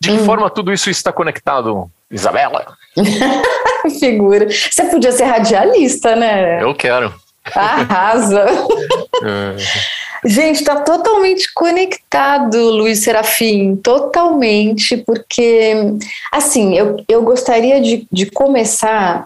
De 0.00 0.08
que 0.10 0.16
hum. 0.16 0.24
forma 0.24 0.50
tudo 0.50 0.72
isso 0.72 0.90
está 0.90 1.12
conectado, 1.12 1.88
Isabela? 2.10 2.74
Figura. 3.98 4.48
Você 4.48 4.84
podia 4.84 5.12
ser 5.12 5.24
radialista, 5.24 6.16
né? 6.16 6.62
Eu 6.62 6.74
quero. 6.74 7.14
Arrasa. 7.54 8.46
é. 9.24 9.56
Gente, 10.24 10.56
está 10.56 10.76
totalmente 10.80 11.52
conectado, 11.54 12.70
Luiz 12.70 12.98
Serafim, 12.98 13.76
totalmente, 13.76 14.98
porque, 14.98 15.72
assim, 16.30 16.76
eu, 16.76 17.02
eu 17.08 17.22
gostaria 17.22 17.80
de, 17.80 18.06
de 18.12 18.26
começar 18.26 19.24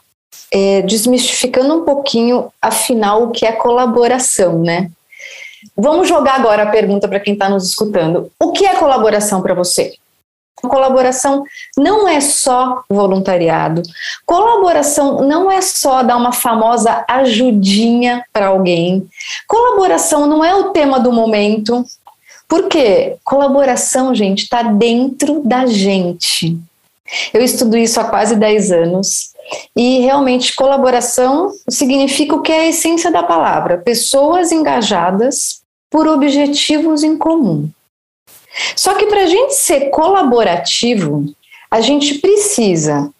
é, 0.52 0.82
desmistificando 0.82 1.75
um 1.75 1.84
pouquinho, 1.84 2.49
afinal, 2.62 3.25
o 3.25 3.30
que 3.32 3.44
é 3.44 3.50
colaboração, 3.50 4.61
né? 4.61 4.88
Vamos 5.76 6.08
jogar 6.08 6.34
agora 6.34 6.62
a 6.62 6.70
pergunta 6.70 7.08
para 7.08 7.18
quem 7.18 7.32
está 7.34 7.49
nos 7.49 7.68
escutando. 7.68 8.30
O 8.38 8.52
que 8.52 8.64
é 8.64 8.75
colaboração 8.75 9.42
para 9.42 9.54
você? 9.54 9.94
Colaboração 10.62 11.44
não 11.76 12.08
é 12.08 12.20
só 12.20 12.82
voluntariado. 12.88 13.82
Colaboração 14.25 15.20
não 15.23 15.50
é 15.50 15.61
só 15.61 16.02
dar 16.02 16.16
uma 16.16 16.32
famosa 16.32 17.04
ajudinha 17.08 18.25
para 18.32 18.49
alguém. 18.49 19.06
Colaboração 19.46 20.26
não 20.26 20.44
é 20.44 20.54
o 20.54 20.70
tema 20.70 20.99
do 20.99 21.12
momento. 21.12 21.84
Por 22.49 22.68
quê? 22.68 23.16
Colaboração, 23.25 24.14
gente, 24.14 24.44
está 24.44 24.62
dentro 24.62 25.40
da 25.44 25.66
gente. 25.66 26.58
Eu 27.32 27.42
estudo 27.42 27.76
isso 27.76 28.00
há 28.00 28.04
quase 28.04 28.34
10 28.34 28.73
anos 28.73 29.32
E 29.76 30.00
realmente 30.00 30.54
colaboração 30.54 31.52
significa 31.68 32.34
o 32.34 32.40
que 32.40 32.50
é 32.50 32.61
a 32.61 32.68
essência 32.68 33.11
da 33.11 33.23
palavra: 33.23 33.78
pessoas 33.78 34.50
engajadas 34.50 35.62
por 35.90 36.08
objetivos 36.08 37.02
em 37.02 37.16
comum. 37.16 37.68
Só 38.76 38.94
que 38.94 39.06
para 39.06 39.23
a 39.23 39.26
gente 39.26 39.54
ser 39.54 39.90
colaborativo, 39.90 41.25
a 41.70 41.80
gente 41.80 42.18
precisa, 42.18 43.11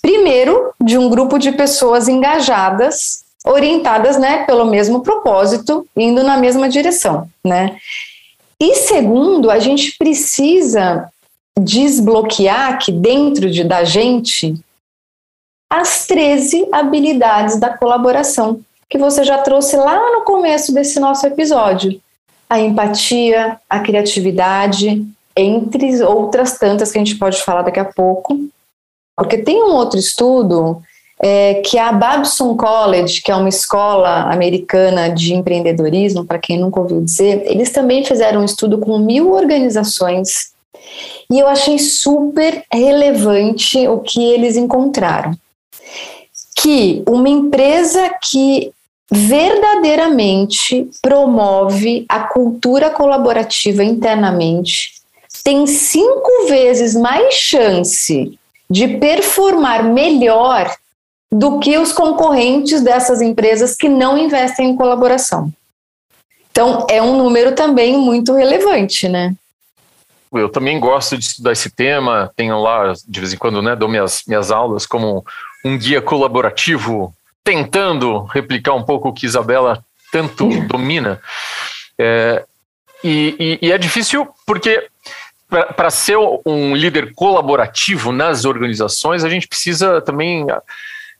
primeiro, 0.00 0.72
de 0.82 0.98
um 0.98 1.08
grupo 1.08 1.38
de 1.38 1.52
pessoas 1.52 2.08
engajadas, 2.08 3.24
orientadas 3.44 4.18
né, 4.18 4.44
pelo 4.44 4.66
mesmo 4.66 5.00
propósito, 5.02 5.86
indo 5.96 6.22
na 6.22 6.36
mesma 6.36 6.68
direção. 6.68 7.28
Né? 7.44 7.76
E 8.60 8.76
segundo, 8.76 9.50
a 9.50 9.58
gente 9.58 9.96
precisa 9.98 11.10
desbloquear 11.58 12.74
aqui 12.74 12.92
dentro 12.92 13.50
de, 13.50 13.64
da 13.64 13.84
gente 13.84 14.54
as 15.70 16.06
13 16.06 16.68
habilidades 16.70 17.58
da 17.58 17.76
colaboração, 17.76 18.60
que 18.90 18.98
você 18.98 19.24
já 19.24 19.38
trouxe 19.38 19.74
lá 19.74 20.12
no 20.12 20.20
começo 20.22 20.72
desse 20.72 21.00
nosso 21.00 21.26
episódio. 21.26 21.98
A 22.52 22.60
empatia, 22.60 23.58
a 23.68 23.80
criatividade, 23.80 25.06
entre 25.36 26.02
outras 26.02 26.58
tantas 26.58 26.92
que 26.92 26.98
a 26.98 27.04
gente 27.04 27.16
pode 27.16 27.42
falar 27.42 27.62
daqui 27.62 27.80
a 27.80 27.84
pouco. 27.84 28.38
Porque 29.16 29.38
tem 29.38 29.62
um 29.62 29.74
outro 29.74 29.98
estudo 29.98 30.82
é, 31.20 31.54
que 31.64 31.78
a 31.78 31.92
Babson 31.92 32.56
College, 32.56 33.22
que 33.22 33.30
é 33.30 33.36
uma 33.36 33.48
escola 33.48 34.30
americana 34.32 35.08
de 35.08 35.34
empreendedorismo, 35.34 36.24
para 36.24 36.38
quem 36.38 36.58
nunca 36.58 36.80
ouviu 36.80 37.00
dizer, 37.00 37.42
eles 37.46 37.70
também 37.70 38.04
fizeram 38.04 38.42
um 38.42 38.44
estudo 38.44 38.78
com 38.78 38.98
mil 38.98 39.32
organizações 39.32 40.52
e 41.30 41.38
eu 41.38 41.46
achei 41.46 41.78
super 41.78 42.64
relevante 42.70 43.86
o 43.88 44.00
que 44.00 44.22
eles 44.22 44.56
encontraram. 44.56 45.34
Que 46.56 47.02
uma 47.08 47.28
empresa 47.28 48.10
que 48.20 48.72
verdadeiramente 49.12 50.88
promove 51.02 52.06
a 52.08 52.20
cultura 52.20 52.90
colaborativa 52.90 53.84
internamente 53.84 55.02
tem 55.44 55.66
cinco 55.66 56.46
vezes 56.48 56.94
mais 56.94 57.34
chance 57.34 58.38
de 58.70 58.88
performar 58.98 59.84
melhor 59.84 60.74
do 61.30 61.58
que 61.58 61.76
os 61.78 61.92
concorrentes 61.92 62.82
dessas 62.82 63.20
empresas 63.20 63.74
que 63.74 63.88
não 63.88 64.16
investem 64.16 64.70
em 64.70 64.76
colaboração. 64.76 65.52
Então, 66.50 66.86
é 66.88 67.02
um 67.02 67.16
número 67.16 67.54
também 67.54 67.96
muito 67.96 68.34
relevante, 68.34 69.08
né? 69.08 69.34
Eu 70.32 70.48
também 70.48 70.78
gosto 70.78 71.16
de 71.16 71.24
estudar 71.24 71.52
esse 71.52 71.70
tema, 71.70 72.30
tenho 72.36 72.58
lá, 72.60 72.92
de 73.06 73.20
vez 73.20 73.32
em 73.32 73.36
quando, 73.36 73.60
né, 73.60 73.74
dou 73.76 73.88
minhas, 73.88 74.22
minhas 74.26 74.50
aulas 74.50 74.86
como 74.86 75.24
um 75.64 75.76
guia 75.76 76.00
colaborativo, 76.00 77.14
tentando 77.44 78.22
replicar 78.24 78.74
um 78.74 78.82
pouco 78.82 79.08
o 79.08 79.12
que 79.12 79.26
Isabela 79.26 79.84
tanto 80.10 80.48
domina. 80.66 81.20
É, 81.98 82.44
e, 83.02 83.58
e, 83.62 83.66
e 83.66 83.72
é 83.72 83.78
difícil 83.78 84.28
porque 84.46 84.88
para 85.76 85.90
ser 85.90 86.16
um 86.46 86.74
líder 86.74 87.12
colaborativo 87.14 88.10
nas 88.10 88.44
organizações, 88.44 89.22
a 89.22 89.28
gente 89.28 89.46
precisa 89.46 90.00
também 90.00 90.46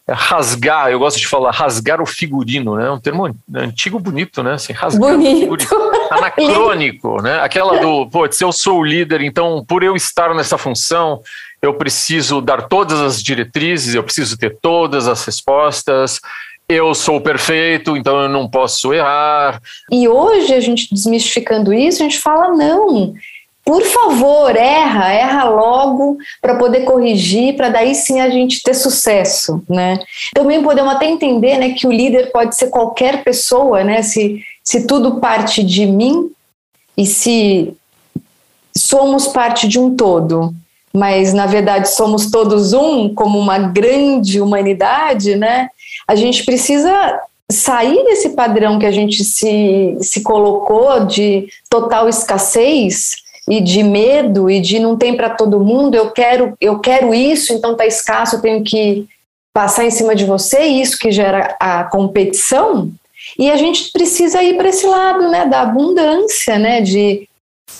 rasgar, 0.09 0.91
eu 0.91 0.99
gosto 0.99 1.19
de 1.19 1.27
falar 1.27 1.51
rasgar 1.51 2.01
o 2.01 2.07
figurino, 2.07 2.77
né? 2.77 2.91
Um 2.91 2.99
termo 2.99 3.35
antigo 3.55 3.99
bonito, 3.99 4.43
né? 4.43 4.55
Assim, 4.55 4.73
rasgar 4.73 5.13
bonito. 5.13 5.53
o 5.53 5.59
figurino. 5.59 6.02
Anacrônico, 6.17 7.23
né? 7.23 7.41
Aquela 7.41 7.79
do, 7.79 8.09
pô, 8.09 8.31
se 8.31 8.45
eu 8.45 8.53
sou 8.53 8.79
o 8.79 8.85
líder, 8.85 9.21
então 9.23 9.65
por 9.67 9.83
eu 9.83 9.97
estar 9.97 10.35
nessa 10.35 10.59
função, 10.59 11.21
eu 11.61 11.75
preciso 11.75 12.41
dar 12.41 12.69
todas 12.69 13.01
as 13.01 13.23
diretrizes, 13.23 13.95
eu 13.95 14.03
preciso 14.03 14.37
ter 14.37 14.57
todas 14.61 15.09
as 15.09 15.25
respostas, 15.25 16.21
eu 16.69 16.95
sou 16.95 17.21
perfeito, 17.21 17.97
então 17.97 18.21
eu 18.21 18.29
não 18.29 18.49
posso 18.49 18.93
errar. 18.93 19.61
E 19.91 20.09
hoje 20.09 20.55
a 20.55 20.61
gente 20.61 20.93
desmistificando 20.93 21.73
isso, 21.73 22.03
a 22.03 22.05
gente 22.05 22.19
fala 22.19 22.49
não 22.49 23.15
por 23.65 23.83
favor, 23.85 24.57
erra, 24.57 25.13
erra 25.13 25.45
logo 25.45 26.19
para 26.41 26.57
poder 26.57 26.81
corrigir, 26.81 27.57
para 27.57 27.69
daí 27.69 27.95
sim 27.95 28.21
a 28.21 28.29
gente 28.29 28.63
ter 28.63 28.75
sucesso, 28.75 29.63
né? 29.69 30.01
Também 30.35 30.63
podemos 30.63 30.93
até 30.93 31.07
entender, 31.07 31.59
né, 31.59 31.71
que 31.71 31.87
o 31.87 31.93
líder 31.93 32.33
pode 32.33 32.57
ser 32.57 32.71
qualquer 32.71 33.23
pessoa, 33.23 33.85
né? 33.85 34.03
Se, 34.03 34.43
se 34.63 34.87
tudo 34.87 35.21
parte 35.21 35.63
de 35.63 35.87
mim 35.87 36.31
e 36.97 37.07
se 37.07 37.75
somos 38.77 39.27
parte 39.27 39.67
de 39.67 39.79
um 39.79 39.95
todo, 39.95 40.55
mas 40.93 41.33
na 41.33 41.47
verdade 41.47 41.91
somos 41.91 42.31
todos 42.31 42.73
um, 42.73 43.13
como 43.15 43.39
uma 43.39 43.59
grande 43.59 44.41
humanidade, 44.41 45.37
né? 45.37 45.69
A 46.07 46.15
gente 46.15 46.45
precisa 46.45 47.21
sair 47.51 48.05
desse 48.05 48.31
padrão 48.31 48.79
que 48.79 48.87
a 48.87 48.91
gente 48.91 49.25
se, 49.25 49.97
se 50.01 50.23
colocou 50.23 51.05
de 51.05 51.49
total 51.69 52.09
escassez 52.09 53.17
e 53.49 53.61
de 53.61 53.83
medo 53.83 54.51
e 54.51 54.61
de 54.61 54.79
não 54.79 54.97
tem 54.97 55.17
para 55.17 55.31
todo 55.31 55.61
mundo, 55.61 55.95
eu 55.95 56.11
quero, 56.11 56.55
eu 56.61 56.79
quero 56.79 57.15
isso, 57.15 57.53
então 57.53 57.77
tá 57.77 57.87
escasso, 57.87 58.37
eu 58.37 58.41
tenho 58.41 58.63
que 58.63 59.07
passar 59.53 59.85
em 59.85 59.91
cima 59.91 60.15
de 60.15 60.25
você, 60.25 60.61
isso 60.61 60.99
que 60.99 61.11
gera 61.11 61.57
a 61.61 61.85
competição. 61.85 62.91
E 63.39 63.51
a 63.51 63.57
gente 63.57 63.91
precisa 63.93 64.43
ir 64.43 64.57
para 64.57 64.69
esse 64.69 64.87
lado, 64.87 65.29
né, 65.29 65.47
da 65.47 65.63
abundância, 65.63 66.59
né, 66.59 66.81
de 66.81 67.29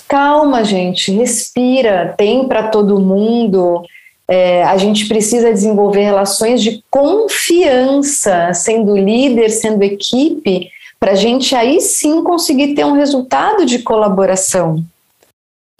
calma, 0.07 0.63
gente, 0.63 1.11
respira, 1.11 2.13
tem 2.17 2.47
para 2.47 2.67
todo 2.69 2.99
mundo. 2.99 3.83
É, 4.27 4.63
a 4.63 4.77
gente 4.77 5.07
precisa 5.07 5.51
desenvolver 5.51 6.03
relações 6.03 6.61
de 6.61 6.83
confiança, 6.89 8.53
sendo 8.53 8.95
líder, 8.95 9.49
sendo 9.49 9.83
equipe, 9.83 10.69
para 10.99 11.11
a 11.11 11.15
gente 11.15 11.55
aí 11.55 11.81
sim 11.81 12.23
conseguir 12.23 12.73
ter 12.75 12.85
um 12.85 12.93
resultado 12.93 13.65
de 13.65 13.79
colaboração. 13.79 14.83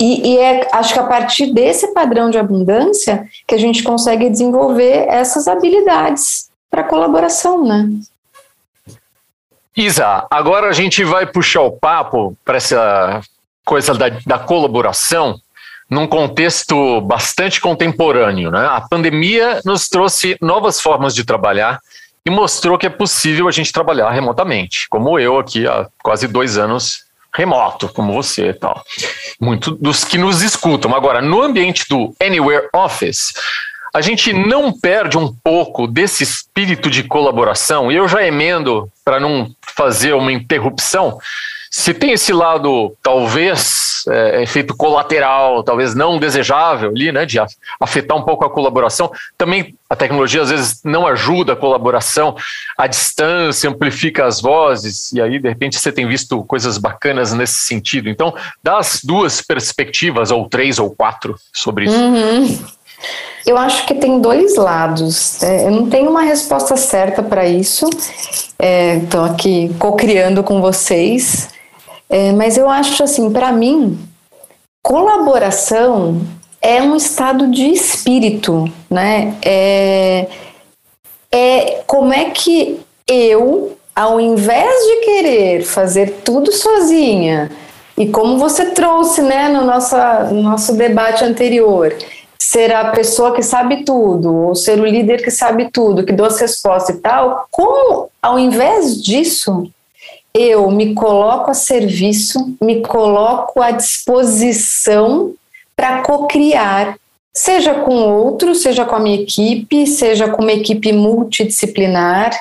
E, 0.01 0.33
e, 0.33 0.37
é, 0.37 0.67
acho 0.73 0.93
que 0.93 0.99
a 0.99 1.07
partir 1.07 1.53
desse 1.53 1.93
padrão 1.93 2.29
de 2.29 2.37
abundância 2.37 3.27
que 3.47 3.55
a 3.55 3.57
gente 3.57 3.83
consegue 3.83 4.29
desenvolver 4.29 5.07
essas 5.07 5.47
habilidades 5.47 6.49
para 6.69 6.83
colaboração, 6.83 7.63
né? 7.63 7.89
Isa, 9.75 10.27
agora 10.29 10.69
a 10.69 10.73
gente 10.73 11.03
vai 11.03 11.25
puxar 11.25 11.61
o 11.61 11.71
papo 11.71 12.37
para 12.45 12.57
essa 12.57 13.21
coisa 13.65 13.93
da, 13.93 14.09
da 14.25 14.37
colaboração 14.37 15.39
num 15.89 16.07
contexto 16.07 17.01
bastante 17.01 17.59
contemporâneo. 17.59 18.51
Né? 18.51 18.65
A 18.65 18.81
pandemia 18.81 19.61
nos 19.65 19.89
trouxe 19.89 20.37
novas 20.41 20.79
formas 20.79 21.15
de 21.15 21.23
trabalhar 21.23 21.79
e 22.25 22.29
mostrou 22.29 22.77
que 22.77 22.85
é 22.85 22.89
possível 22.89 23.47
a 23.47 23.51
gente 23.51 23.71
trabalhar 23.71 24.09
remotamente, 24.11 24.87
como 24.89 25.19
eu 25.19 25.37
aqui 25.37 25.67
há 25.67 25.87
quase 26.01 26.27
dois 26.27 26.57
anos 26.57 27.03
remoto, 27.35 27.89
como 27.89 28.13
você 28.13 28.49
e 28.49 28.53
tal. 28.53 28.83
Muito 29.41 29.71
dos 29.71 30.03
que 30.03 30.17
nos 30.17 30.41
escutam. 30.43 30.95
Agora, 30.95 31.21
no 31.21 31.41
ambiente 31.41 31.85
do 31.89 32.13
Anywhere 32.21 32.69
Office, 32.73 33.33
a 33.93 34.01
gente 34.01 34.33
não 34.33 34.73
perde 34.73 35.17
um 35.17 35.31
pouco 35.31 35.85
desse 35.85 36.23
espírito 36.23 36.89
de 36.89 37.03
colaboração, 37.03 37.91
e 37.91 37.95
eu 37.95 38.07
já 38.07 38.25
emendo 38.25 38.89
para 39.05 39.19
não 39.19 39.53
fazer 39.61 40.13
uma 40.13 40.31
interrupção. 40.31 41.19
Se 41.69 41.93
tem 41.93 42.11
esse 42.11 42.31
lado, 42.31 42.95
talvez, 43.01 44.03
é, 44.07 44.43
efeito 44.43 44.75
colateral, 44.75 45.63
talvez 45.63 45.95
não 45.95 46.19
desejável 46.19 46.89
ali, 46.89 47.11
né, 47.11 47.25
de 47.25 47.39
afetar 47.79 48.15
um 48.15 48.21
pouco 48.21 48.45
a 48.45 48.49
colaboração, 48.49 49.11
também 49.37 49.75
a 49.89 49.95
tecnologia 49.95 50.43
às 50.43 50.51
vezes 50.51 50.81
não 50.83 51.07
ajuda 51.07 51.53
a 51.53 51.55
colaboração, 51.55 52.35
a 52.77 52.85
distância 52.85 53.69
amplifica 53.69 54.25
as 54.25 54.39
vozes, 54.39 55.11
e 55.13 55.21
aí 55.21 55.39
de 55.39 55.49
repente 55.49 55.79
você 55.79 55.91
tem 55.91 56.07
visto 56.07 56.43
coisas 56.45 56.77
bacanas 56.77 57.33
nesse 57.33 57.57
sentido. 57.65 58.07
Então, 58.07 58.35
dá 58.63 58.77
as 58.77 59.01
duas 59.03 59.41
perspectivas, 59.41 60.29
ou 60.29 60.47
três 60.47 60.77
ou 60.77 60.91
quatro, 60.91 61.35
sobre 61.51 61.85
isso. 61.85 61.95
Uhum. 61.95 62.65
Eu 63.45 63.57
acho 63.57 63.85
que 63.85 63.93
tem 63.93 64.19
dois 64.19 64.55
lados. 64.55 65.39
Né? 65.41 65.65
Eu 65.65 65.71
não 65.71 65.89
tenho 65.89 66.09
uma 66.09 66.21
resposta 66.21 66.77
certa 66.77 67.21
para 67.21 67.45
isso. 67.45 67.89
Estou 67.89 69.25
é, 69.25 69.29
aqui 69.29 69.73
co-criando 69.77 70.43
com 70.43 70.61
vocês. 70.61 71.49
É, 72.09 72.31
mas 72.31 72.57
eu 72.57 72.69
acho 72.69 73.03
assim, 73.03 73.31
para 73.31 73.51
mim, 73.51 73.99
colaboração 74.81 76.21
é 76.61 76.81
um 76.81 76.95
estado 76.95 77.49
de 77.51 77.65
espírito, 77.69 78.71
né? 78.89 79.35
É, 79.43 80.27
é 81.31 81.81
como 81.85 82.13
é 82.13 82.29
que 82.29 82.79
eu, 83.07 83.77
ao 83.93 84.19
invés 84.21 84.73
de 84.85 84.95
querer 85.05 85.63
fazer 85.63 86.21
tudo 86.23 86.51
sozinha, 86.51 87.51
e 87.97 88.07
como 88.07 88.37
você 88.37 88.71
trouxe, 88.71 89.21
né, 89.21 89.49
no 89.49 89.65
nosso, 89.65 89.95
no 90.31 90.41
nosso 90.41 90.73
debate 90.75 91.23
anterior, 91.23 91.93
ser 92.43 92.73
a 92.73 92.91
pessoa 92.91 93.33
que 93.33 93.41
sabe 93.41 93.83
tudo, 93.83 94.33
ou 94.33 94.55
ser 94.55 94.79
o 94.79 94.85
líder 94.85 95.23
que 95.23 95.31
sabe 95.31 95.69
tudo, 95.71 96.05
que 96.05 96.11
dá 96.11 96.27
as 96.27 96.39
respostas 96.39 96.95
e 96.95 96.99
tal, 96.99 97.47
como 97.49 98.09
ao 98.21 98.37
invés 98.37 99.01
disso, 99.01 99.69
eu 100.33 100.69
me 100.71 100.93
coloco 100.93 101.51
a 101.51 101.53
serviço, 101.53 102.55
me 102.61 102.81
coloco 102.81 103.61
à 103.61 103.71
disposição 103.71 105.33
para 105.75 106.01
co-criar 106.01 106.95
seja 107.33 107.73
com 107.73 107.95
outro, 107.95 108.53
seja 108.53 108.85
com 108.85 108.95
a 108.95 108.99
minha 108.99 109.21
equipe, 109.21 109.87
seja 109.87 110.27
com 110.27 110.43
uma 110.43 110.53
equipe 110.53 110.93
multidisciplinar. 110.93 112.31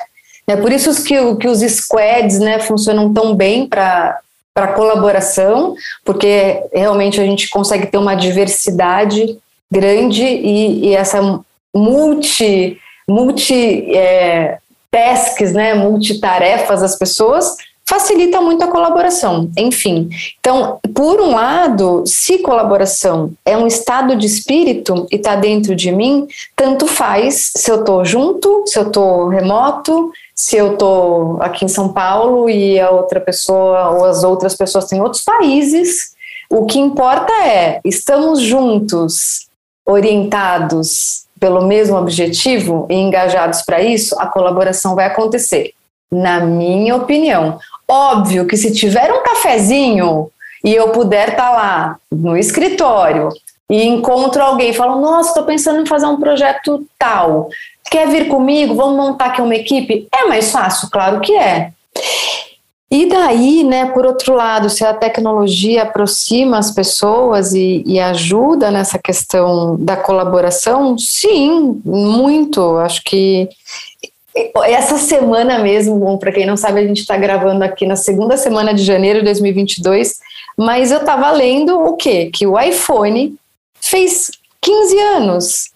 É 0.45 0.55
por 0.55 0.71
isso 0.71 1.03
que, 1.03 1.35
que 1.37 1.47
os 1.47 1.61
squads 1.61 2.37
né, 2.39 2.59
funcionam 2.59 3.11
tão 3.11 3.35
bem 3.35 3.67
para 3.67 4.19
para 4.53 4.73
colaboração, 4.73 5.73
porque 6.05 6.61
realmente 6.71 7.19
a 7.19 7.25
gente 7.25 7.49
consegue 7.49 7.87
ter 7.87 7.97
uma 7.97 8.13
diversidade 8.13 9.35
grande 9.73 10.23
e, 10.23 10.85
e 10.85 10.95
essa 10.95 11.19
multi, 11.75 12.77
multi 13.09 13.95
é, 13.95 14.59
tasks, 14.91 15.51
né, 15.53 15.73
multitarefas 15.73 16.81
das 16.81 16.95
pessoas 16.95 17.55
facilita 17.85 18.39
muito 18.39 18.63
a 18.63 18.67
colaboração. 18.67 19.51
Enfim, 19.57 20.09
então, 20.39 20.79
por 20.95 21.19
um 21.19 21.31
lado, 21.31 22.03
se 22.05 22.39
colaboração 22.39 23.31
é 23.45 23.57
um 23.57 23.67
estado 23.67 24.15
de 24.15 24.25
espírito 24.25 25.05
e 25.11 25.15
está 25.17 25.35
dentro 25.35 25.75
de 25.75 25.91
mim, 25.91 26.27
tanto 26.55 26.87
faz 26.87 27.51
se 27.55 27.69
eu 27.69 27.81
estou 27.81 28.05
junto, 28.05 28.63
se 28.65 28.79
eu 28.79 28.87
estou 28.87 29.27
remoto, 29.27 30.11
se 30.33 30.55
eu 30.55 30.73
estou 30.73 31.37
aqui 31.41 31.65
em 31.65 31.67
São 31.67 31.89
Paulo 31.89 32.49
e 32.49 32.79
a 32.79 32.89
outra 32.89 33.19
pessoa 33.19 33.89
ou 33.91 34.05
as 34.05 34.23
outras 34.23 34.55
pessoas 34.55 34.91
em 34.91 35.01
outros 35.01 35.23
países. 35.23 36.13
O 36.49 36.65
que 36.65 36.79
importa 36.79 37.31
é, 37.45 37.79
estamos 37.83 38.39
juntos, 38.39 39.47
orientados 39.85 41.23
pelo 41.39 41.65
mesmo 41.65 41.97
objetivo 41.97 42.87
e 42.89 42.95
engajados 42.95 43.61
para 43.63 43.81
isso, 43.81 44.17
a 44.19 44.27
colaboração 44.27 44.95
vai 44.95 45.05
acontecer, 45.05 45.73
na 46.11 46.39
minha 46.39 46.95
opinião. 46.95 47.59
Óbvio 47.87 48.47
que 48.47 48.55
se 48.55 48.73
tiver 48.73 49.11
um 49.11 49.23
cafezinho 49.23 50.29
e 50.63 50.73
eu 50.73 50.89
puder 50.89 51.29
estar 51.29 51.49
tá 51.49 51.51
lá 51.51 51.97
no 52.09 52.37
escritório 52.37 53.29
e 53.69 53.83
encontro 53.83 54.41
alguém 54.41 54.69
e 54.69 54.73
falo, 54.73 55.01
nossa, 55.01 55.29
estou 55.29 55.43
pensando 55.43 55.81
em 55.81 55.85
fazer 55.85 56.05
um 56.05 56.19
projeto 56.19 56.85
tal, 56.97 57.49
quer 57.91 58.07
vir 58.07 58.27
comigo? 58.29 58.75
Vamos 58.75 58.95
montar 58.95 59.25
aqui 59.25 59.41
uma 59.41 59.55
equipe? 59.55 60.07
É 60.13 60.25
mais 60.25 60.51
fácil? 60.51 60.89
Claro 60.89 61.19
que 61.19 61.35
é. 61.35 61.71
E 62.93 63.07
daí, 63.07 63.63
né, 63.63 63.87
por 63.87 64.05
outro 64.05 64.35
lado, 64.35 64.69
se 64.69 64.85
a 64.85 64.93
tecnologia 64.93 65.81
aproxima 65.81 66.59
as 66.59 66.69
pessoas 66.69 67.51
e, 67.51 67.81
e 67.87 67.99
ajuda 67.99 68.69
nessa 68.69 68.99
questão 68.99 69.75
da 69.79 69.97
colaboração, 69.97 70.95
sim, 70.95 71.81
muito. 71.83 72.77
Acho 72.77 73.01
que 73.03 73.49
essa 74.63 74.99
semana 74.99 75.57
mesmo, 75.57 76.19
para 76.19 76.31
quem 76.31 76.45
não 76.45 76.55
sabe, 76.55 76.81
a 76.81 76.87
gente 76.87 76.99
está 76.99 77.17
gravando 77.17 77.63
aqui 77.63 77.87
na 77.87 77.95
segunda 77.95 78.37
semana 78.37 78.75
de 78.75 78.83
janeiro 78.83 79.19
de 79.19 79.25
2022, 79.25 80.19
mas 80.55 80.91
eu 80.91 80.99
estava 80.99 81.31
lendo 81.31 81.75
o 81.75 81.97
quê? 81.97 82.29
Que 82.31 82.45
o 82.45 82.59
iPhone 82.59 83.35
fez 83.81 84.29
15 84.61 84.99
anos. 84.99 85.71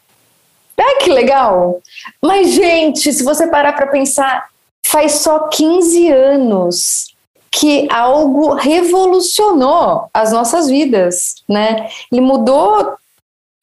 Ah, 0.79 0.99
que 1.03 1.09
legal! 1.09 1.81
Mas, 2.21 2.51
gente, 2.51 3.11
se 3.11 3.23
você 3.23 3.47
parar 3.47 3.73
para 3.73 3.87
pensar, 3.87 4.45
faz 4.89 5.13
só 5.13 5.47
15 5.49 6.11
anos 6.11 7.13
que 7.51 7.87
algo 7.91 8.53
revolucionou 8.53 10.09
as 10.13 10.31
nossas 10.31 10.67
vidas, 10.67 11.35
né? 11.47 11.89
Ele 12.11 12.21
mudou 12.21 12.93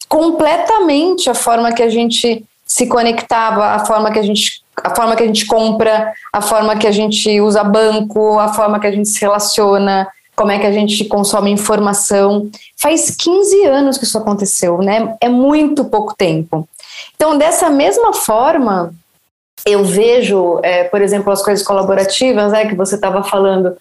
completamente 0.08 1.30
a 1.30 1.34
forma 1.34 1.72
que 1.72 1.82
a 1.82 1.88
gente 1.88 2.44
se 2.66 2.86
conectava, 2.86 3.66
a 3.66 3.84
forma 3.86 4.10
que 4.12 4.18
a 4.18 4.22
gente 4.22 4.62
a 4.82 4.92
forma 4.94 5.14
que 5.14 5.22
a 5.22 5.26
gente 5.26 5.46
compra, 5.46 6.12
a 6.32 6.42
forma 6.42 6.76
que 6.76 6.86
a 6.86 6.90
gente 6.90 7.40
usa 7.40 7.62
banco, 7.62 8.38
a 8.40 8.52
forma 8.52 8.80
que 8.80 8.88
a 8.88 8.90
gente 8.90 9.08
se 9.08 9.20
relaciona, 9.20 10.08
como 10.34 10.50
é 10.50 10.58
que 10.58 10.66
a 10.66 10.72
gente 10.72 11.04
consome 11.04 11.50
informação. 11.50 12.50
Faz 12.76 13.12
15 13.12 13.64
anos 13.66 13.96
que 13.96 14.04
isso 14.04 14.18
aconteceu, 14.18 14.78
né? 14.78 15.16
É 15.20 15.28
muito 15.28 15.84
pouco 15.84 16.14
tempo. 16.16 16.68
Então, 17.14 17.38
dessa 17.38 17.70
mesma 17.70 18.12
forma, 18.12 18.92
eu 19.66 19.84
vejo, 19.84 20.60
é, 20.62 20.84
por 20.84 21.00
exemplo, 21.00 21.32
as 21.32 21.42
coisas 21.42 21.64
colaborativas, 21.64 22.52
né, 22.52 22.66
que 22.66 22.74
você 22.74 22.96
estava 22.96 23.22
falando, 23.22 23.76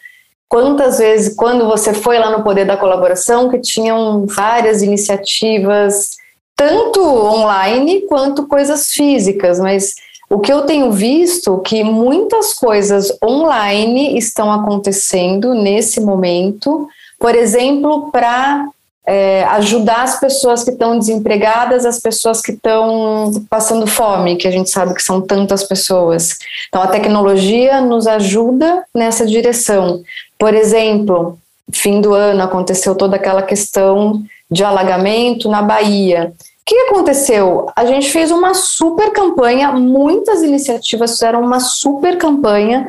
quantas 0.47 0.99
vezes, 0.99 1.35
quando 1.35 1.65
você 1.65 1.93
foi 1.93 2.17
lá 2.19 2.29
no 2.29 2.43
Poder 2.43 2.65
da 2.65 2.77
Colaboração, 2.77 3.49
que 3.49 3.59
tinham 3.59 4.25
várias 4.25 4.81
iniciativas, 4.81 6.11
tanto 6.55 7.01
online 7.01 8.01
quanto 8.01 8.47
coisas 8.47 8.91
físicas, 8.91 9.59
mas 9.59 9.95
o 10.29 10.39
que 10.39 10.51
eu 10.51 10.61
tenho 10.61 10.91
visto 10.91 11.59
que 11.59 11.83
muitas 11.83 12.53
coisas 12.53 13.15
online 13.23 14.17
estão 14.17 14.51
acontecendo 14.51 15.53
nesse 15.53 15.99
momento, 15.99 16.87
por 17.19 17.35
exemplo, 17.35 18.09
para 18.11 18.67
é, 19.05 19.43
ajudar 19.45 20.03
as 20.03 20.19
pessoas 20.19 20.63
que 20.63 20.71
estão 20.71 20.97
desempregadas, 20.97 21.85
as 21.85 21.99
pessoas 21.99 22.41
que 22.41 22.53
estão 22.53 23.31
passando 23.49 23.85
fome, 23.85 24.37
que 24.37 24.47
a 24.47 24.51
gente 24.51 24.69
sabe 24.69 24.93
que 24.93 25.03
são 25.03 25.19
tantas 25.19 25.63
pessoas. 25.63 26.37
Então, 26.69 26.81
a 26.81 26.87
tecnologia 26.87 27.81
nos 27.81 28.07
ajuda 28.07 28.85
nessa 28.95 29.25
direção. 29.25 30.01
Por 30.37 30.53
exemplo, 30.53 31.37
fim 31.71 31.99
do 31.99 32.13
ano 32.13 32.43
aconteceu 32.43 32.95
toda 32.95 33.17
aquela 33.17 33.41
questão 33.41 34.23
de 34.49 34.63
alagamento 34.63 35.49
na 35.49 35.61
Bahia. 35.61 36.33
O 36.61 36.65
que 36.65 36.75
aconteceu? 36.75 37.69
A 37.75 37.85
gente 37.85 38.09
fez 38.09 38.31
uma 38.31 38.53
super 38.53 39.11
campanha, 39.11 39.73
muitas 39.73 40.41
iniciativas 40.41 41.11
fizeram 41.11 41.41
uma 41.41 41.59
super 41.59 42.17
campanha 42.17 42.87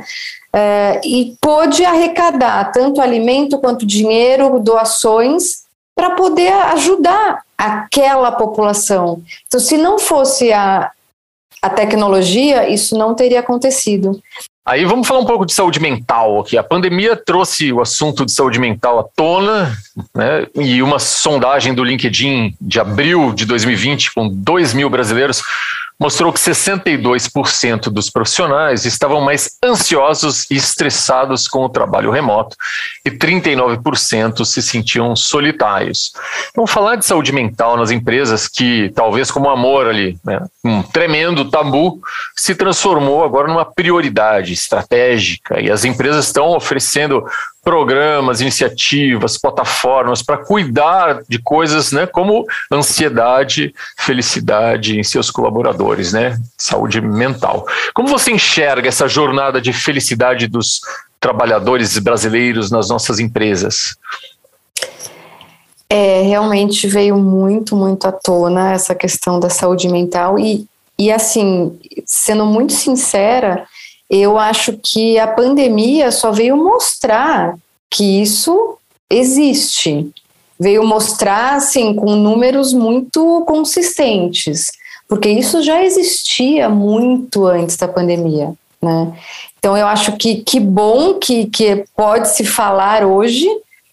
é, 0.53 1.01
e 1.05 1.35
pôde 1.41 1.85
arrecadar 1.85 2.71
tanto 2.71 3.01
alimento 3.01 3.59
quanto 3.59 3.85
dinheiro, 3.85 4.61
doações 4.61 5.64
para 5.95 6.11
poder 6.11 6.53
ajudar 6.53 7.43
aquela 7.57 8.33
população. 8.33 9.23
Então, 9.47 9.61
se 9.61 9.77
não 9.77 9.99
fosse 9.99 10.53
a, 10.53 10.91
a 11.63 11.71
tecnologia, 11.71 12.69
isso 12.69 12.97
não 12.97 13.15
teria 13.15 13.41
acontecido. 13.41 14.21
Aí 14.67 14.87
vamos 14.87 15.07
falar 15.07 15.21
um 15.21 15.27
pouco 15.27 15.45
de 15.45 15.53
saúde 15.53 15.79
mental 15.79 16.41
aqui. 16.41 16.57
A 16.57 16.63
pandemia 16.63 17.15
trouxe 17.15 17.71
o 17.71 17.83
assunto 17.83 18.25
de 18.25 18.33
saúde 18.33 18.59
mental 18.59 18.99
à 18.99 19.05
tona, 19.05 19.77
né? 20.15 20.47
E 20.55 20.83
uma 20.83 20.99
sondagem 20.99 21.75
do 21.75 21.85
LinkedIn 21.85 22.57
de 22.59 22.81
abril 22.81 23.35
de 23.35 23.45
2020, 23.45 24.15
com 24.15 24.27
2 24.27 24.73
mil 24.73 24.89
brasileiros, 24.89 25.43
mostrou 25.99 26.33
que 26.33 26.41
62% 26.41 27.85
dos 27.85 28.11
profissionais 28.11 28.85
estavam 28.85 29.21
mais 29.21 29.51
ansiosos 29.65 30.51
e 30.51 30.57
estressados 30.57 31.47
com 31.47 31.65
o 31.65 31.69
trabalho 31.69 32.11
remoto 32.11 32.57
e 33.05 33.11
39% 33.11 34.45
se 34.45 34.61
sentiam 34.61 35.15
solitários. 35.15 36.13
Vamos 36.55 36.71
falar 36.71 36.97
de 36.97 37.05
saúde 37.05 37.33
mental 37.33 37.77
nas 37.77 37.91
empresas 37.91 38.49
que, 38.49 38.91
talvez 38.95 39.31
como 39.31 39.49
amor 39.49 39.87
ali, 39.87 40.19
né, 40.25 40.41
um 40.65 40.83
tremendo 40.83 41.51
tabu, 41.51 42.01
se 42.37 42.55
transformou 42.55 43.25
agora 43.25 43.49
numa 43.49 43.65
prioridade 43.65 44.53
estratégica 44.53 45.61
e 45.61 45.71
as 45.71 45.85
empresas 45.85 46.27
estão 46.27 46.57
oferecendo 46.57 47.25
programas, 47.65 48.41
iniciativas, 48.41 49.39
plataformas 49.39 50.23
para 50.23 50.37
cuidar 50.37 51.23
de 51.29 51.39
coisas, 51.39 51.91
né, 51.91 52.07
como 52.07 52.45
ansiedade, 52.71 53.75
felicidade 53.97 54.99
em 54.99 55.03
seus 55.03 55.31
colaboradores, 55.31 56.13
né, 56.13 56.39
saúde 56.59 57.01
mental. 57.01 57.67
Como 57.95 58.09
você 58.09 58.31
enxerga 58.31 58.89
essa 58.89 59.09
jornada 59.09 59.61
de 59.61 59.73
felicidade 59.73 60.47
dos 60.47 60.81
trabalhadores 61.19 61.99
brasileiros 61.99 62.71
nas 62.71 62.91
nossas 62.91 63.19
empresas? 63.19 63.97
É, 65.89 66.23
realmente 66.23 66.87
veio 66.87 67.17
muito, 67.17 67.75
muito 67.77 68.07
à 68.07 68.13
tona 68.13 68.73
essa 68.73 68.95
questão 68.95 69.39
da 69.41 69.49
saúde 69.49 69.89
mental 69.89 70.39
e, 70.39 70.67
e 70.99 71.11
assim, 71.11 71.79
sendo 72.05 72.45
muito 72.45 72.73
sincera, 72.73 73.67
eu 74.21 74.39
acho 74.39 74.79
que 74.81 75.19
a 75.19 75.27
pandemia 75.27 76.13
só 76.13 76.31
veio 76.31 76.57
mostrar 76.57 77.57
que 77.91 78.23
isso 78.23 78.79
existe. 79.11 80.11
Veio 80.59 80.87
mostrar, 80.87 81.57
assim, 81.57 81.95
com 81.95 82.15
números 82.15 82.73
muito 82.73 83.45
consistentes, 83.47 84.71
porque 85.09 85.29
isso 85.29 85.63
já 85.63 85.83
existia 85.83 86.69
muito 86.69 87.45
antes 87.45 87.77
da 87.77 87.89
pandemia, 87.89 88.53
né? 88.81 89.13
Então, 89.59 89.77
eu 89.77 89.87
acho 89.87 90.17
que 90.17 90.37
que 90.37 90.61
bom 90.61 91.15
que, 91.15 91.47
que 91.47 91.85
pode 91.97 92.29
se 92.29 92.45
falar 92.45 93.05
hoje 93.05 93.49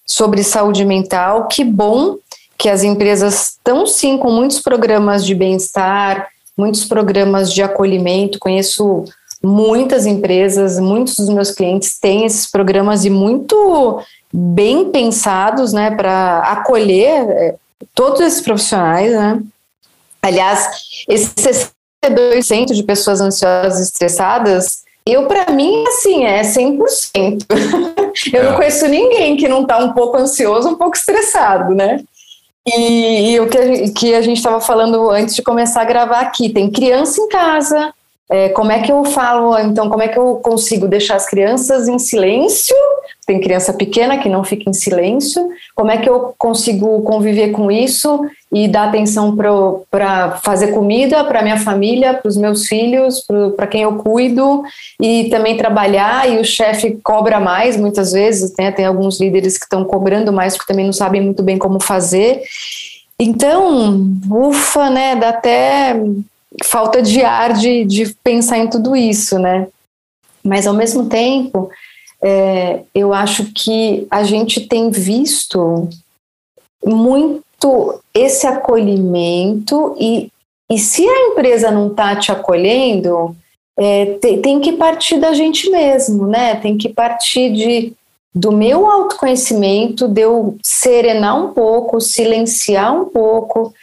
sobre 0.05 0.43
saúde 0.43 0.85
mental, 0.85 1.47
que 1.47 1.63
bom 1.63 2.17
que 2.57 2.69
as 2.69 2.83
empresas 2.83 3.53
estão, 3.53 3.87
sim, 3.87 4.19
com 4.19 4.29
muitos 4.29 4.59
programas 4.59 5.25
de 5.25 5.33
bem-estar, 5.33 6.27
muitos 6.55 6.85
programas 6.85 7.51
de 7.51 7.63
acolhimento. 7.63 8.37
Conheço 8.37 9.05
muitas 9.43 10.05
empresas, 10.05 10.79
muitos 10.79 11.15
dos 11.15 11.29
meus 11.29 11.51
clientes 11.51 11.99
têm 11.99 12.25
esses 12.25 12.49
programas 12.49 13.05
e 13.05 13.09
muito 13.09 14.01
bem 14.31 14.89
pensados, 14.89 15.73
né, 15.73 15.91
para 15.91 16.39
acolher 16.39 17.29
é, 17.29 17.55
todos 17.93 18.21
esses 18.21 18.41
profissionais, 18.41 19.11
né. 19.11 19.41
Aliás, 20.21 20.69
esse 21.09 21.33
62% 22.03 22.73
de 22.73 22.83
pessoas 22.83 23.19
ansiosas 23.21 23.79
e 23.79 23.83
estressadas, 23.83 24.83
eu, 25.05 25.25
para 25.25 25.51
mim, 25.51 25.83
assim, 25.87 26.25
é 26.25 26.41
100%. 26.43 27.45
eu 28.33 28.41
é. 28.41 28.43
não 28.43 28.55
conheço 28.55 28.87
ninguém 28.87 29.35
que 29.35 29.47
não 29.47 29.63
está 29.63 29.79
um 29.79 29.93
pouco 29.93 30.17
ansioso, 30.17 30.69
um 30.69 30.75
pouco 30.75 30.95
estressado, 30.95 31.73
né? 31.73 32.03
E, 32.67 33.31
e, 33.31 33.39
o 33.39 33.49
que 33.49 34.13
a 34.13 34.21
gente 34.21 34.37
estava 34.37 34.61
falando 34.61 35.09
antes 35.09 35.35
de 35.35 35.41
começar 35.41 35.81
a 35.81 35.85
gravar 35.85 36.19
aqui, 36.19 36.49
tem 36.49 36.69
criança 36.69 37.19
em 37.19 37.27
casa, 37.27 37.91
é, 38.31 38.47
como 38.47 38.71
é 38.71 38.79
que 38.79 38.89
eu 38.89 39.03
falo, 39.03 39.59
então, 39.59 39.89
como 39.89 40.01
é 40.01 40.07
que 40.07 40.17
eu 40.17 40.37
consigo 40.37 40.87
deixar 40.87 41.17
as 41.17 41.25
crianças 41.25 41.89
em 41.89 41.99
silêncio? 41.99 42.73
Tem 43.27 43.41
criança 43.41 43.73
pequena 43.73 44.19
que 44.19 44.29
não 44.29 44.41
fica 44.41 44.69
em 44.69 44.73
silêncio. 44.73 45.49
Como 45.75 45.91
é 45.91 45.97
que 45.97 46.09
eu 46.09 46.33
consigo 46.37 47.01
conviver 47.01 47.49
com 47.49 47.69
isso 47.69 48.25
e 48.49 48.69
dar 48.69 48.87
atenção 48.87 49.35
para 49.35 50.39
fazer 50.43 50.67
comida 50.67 51.25
para 51.25 51.41
minha 51.41 51.59
família, 51.59 52.13
para 52.13 52.29
os 52.29 52.37
meus 52.37 52.67
filhos, 52.67 53.21
para 53.57 53.67
quem 53.67 53.81
eu 53.81 53.97
cuido 53.97 54.63
e 54.97 55.25
também 55.29 55.57
trabalhar? 55.57 56.29
E 56.29 56.39
o 56.39 56.45
chefe 56.45 56.97
cobra 57.03 57.37
mais 57.37 57.75
muitas 57.75 58.13
vezes, 58.13 58.53
né? 58.57 58.71
Tem 58.71 58.85
alguns 58.85 59.19
líderes 59.19 59.57
que 59.57 59.65
estão 59.65 59.83
cobrando 59.83 60.31
mais 60.31 60.55
porque 60.55 60.71
também 60.71 60.85
não 60.85 60.93
sabem 60.93 61.19
muito 61.19 61.43
bem 61.43 61.57
como 61.57 61.81
fazer. 61.81 62.43
Então, 63.19 64.09
ufa, 64.31 64.89
né? 64.89 65.17
Dá 65.17 65.29
até 65.29 65.95
falta 66.63 67.01
de 67.01 67.23
ar 67.23 67.53
de, 67.53 67.85
de 67.85 68.13
pensar 68.23 68.57
em 68.57 68.69
tudo 68.69 68.95
isso, 68.95 69.39
né? 69.39 69.67
Mas 70.43 70.67
ao 70.67 70.73
mesmo 70.73 71.07
tempo, 71.07 71.69
é, 72.21 72.81
eu 72.93 73.13
acho 73.13 73.51
que 73.53 74.07
a 74.09 74.23
gente 74.23 74.67
tem 74.67 74.89
visto 74.89 75.87
muito 76.83 78.01
esse 78.13 78.47
acolhimento 78.47 79.95
e, 79.99 80.29
e 80.69 80.79
se 80.79 81.07
a 81.07 81.27
empresa 81.29 81.71
não 81.71 81.87
está 81.87 82.15
te 82.15 82.31
acolhendo, 82.31 83.35
é, 83.77 84.05
tem, 84.19 84.41
tem 84.41 84.59
que 84.59 84.73
partir 84.73 85.19
da 85.19 85.33
gente 85.33 85.69
mesmo, 85.69 86.27
né? 86.27 86.55
Tem 86.55 86.77
que 86.77 86.89
partir 86.89 87.53
de 87.53 87.93
do 88.33 88.51
meu 88.51 88.89
autoconhecimento, 88.89 90.07
de 90.07 90.21
eu 90.21 90.57
serenar 90.63 91.37
um 91.37 91.53
pouco, 91.53 91.99
silenciar 91.99 92.95
um 92.95 93.09
pouco, 93.09 93.73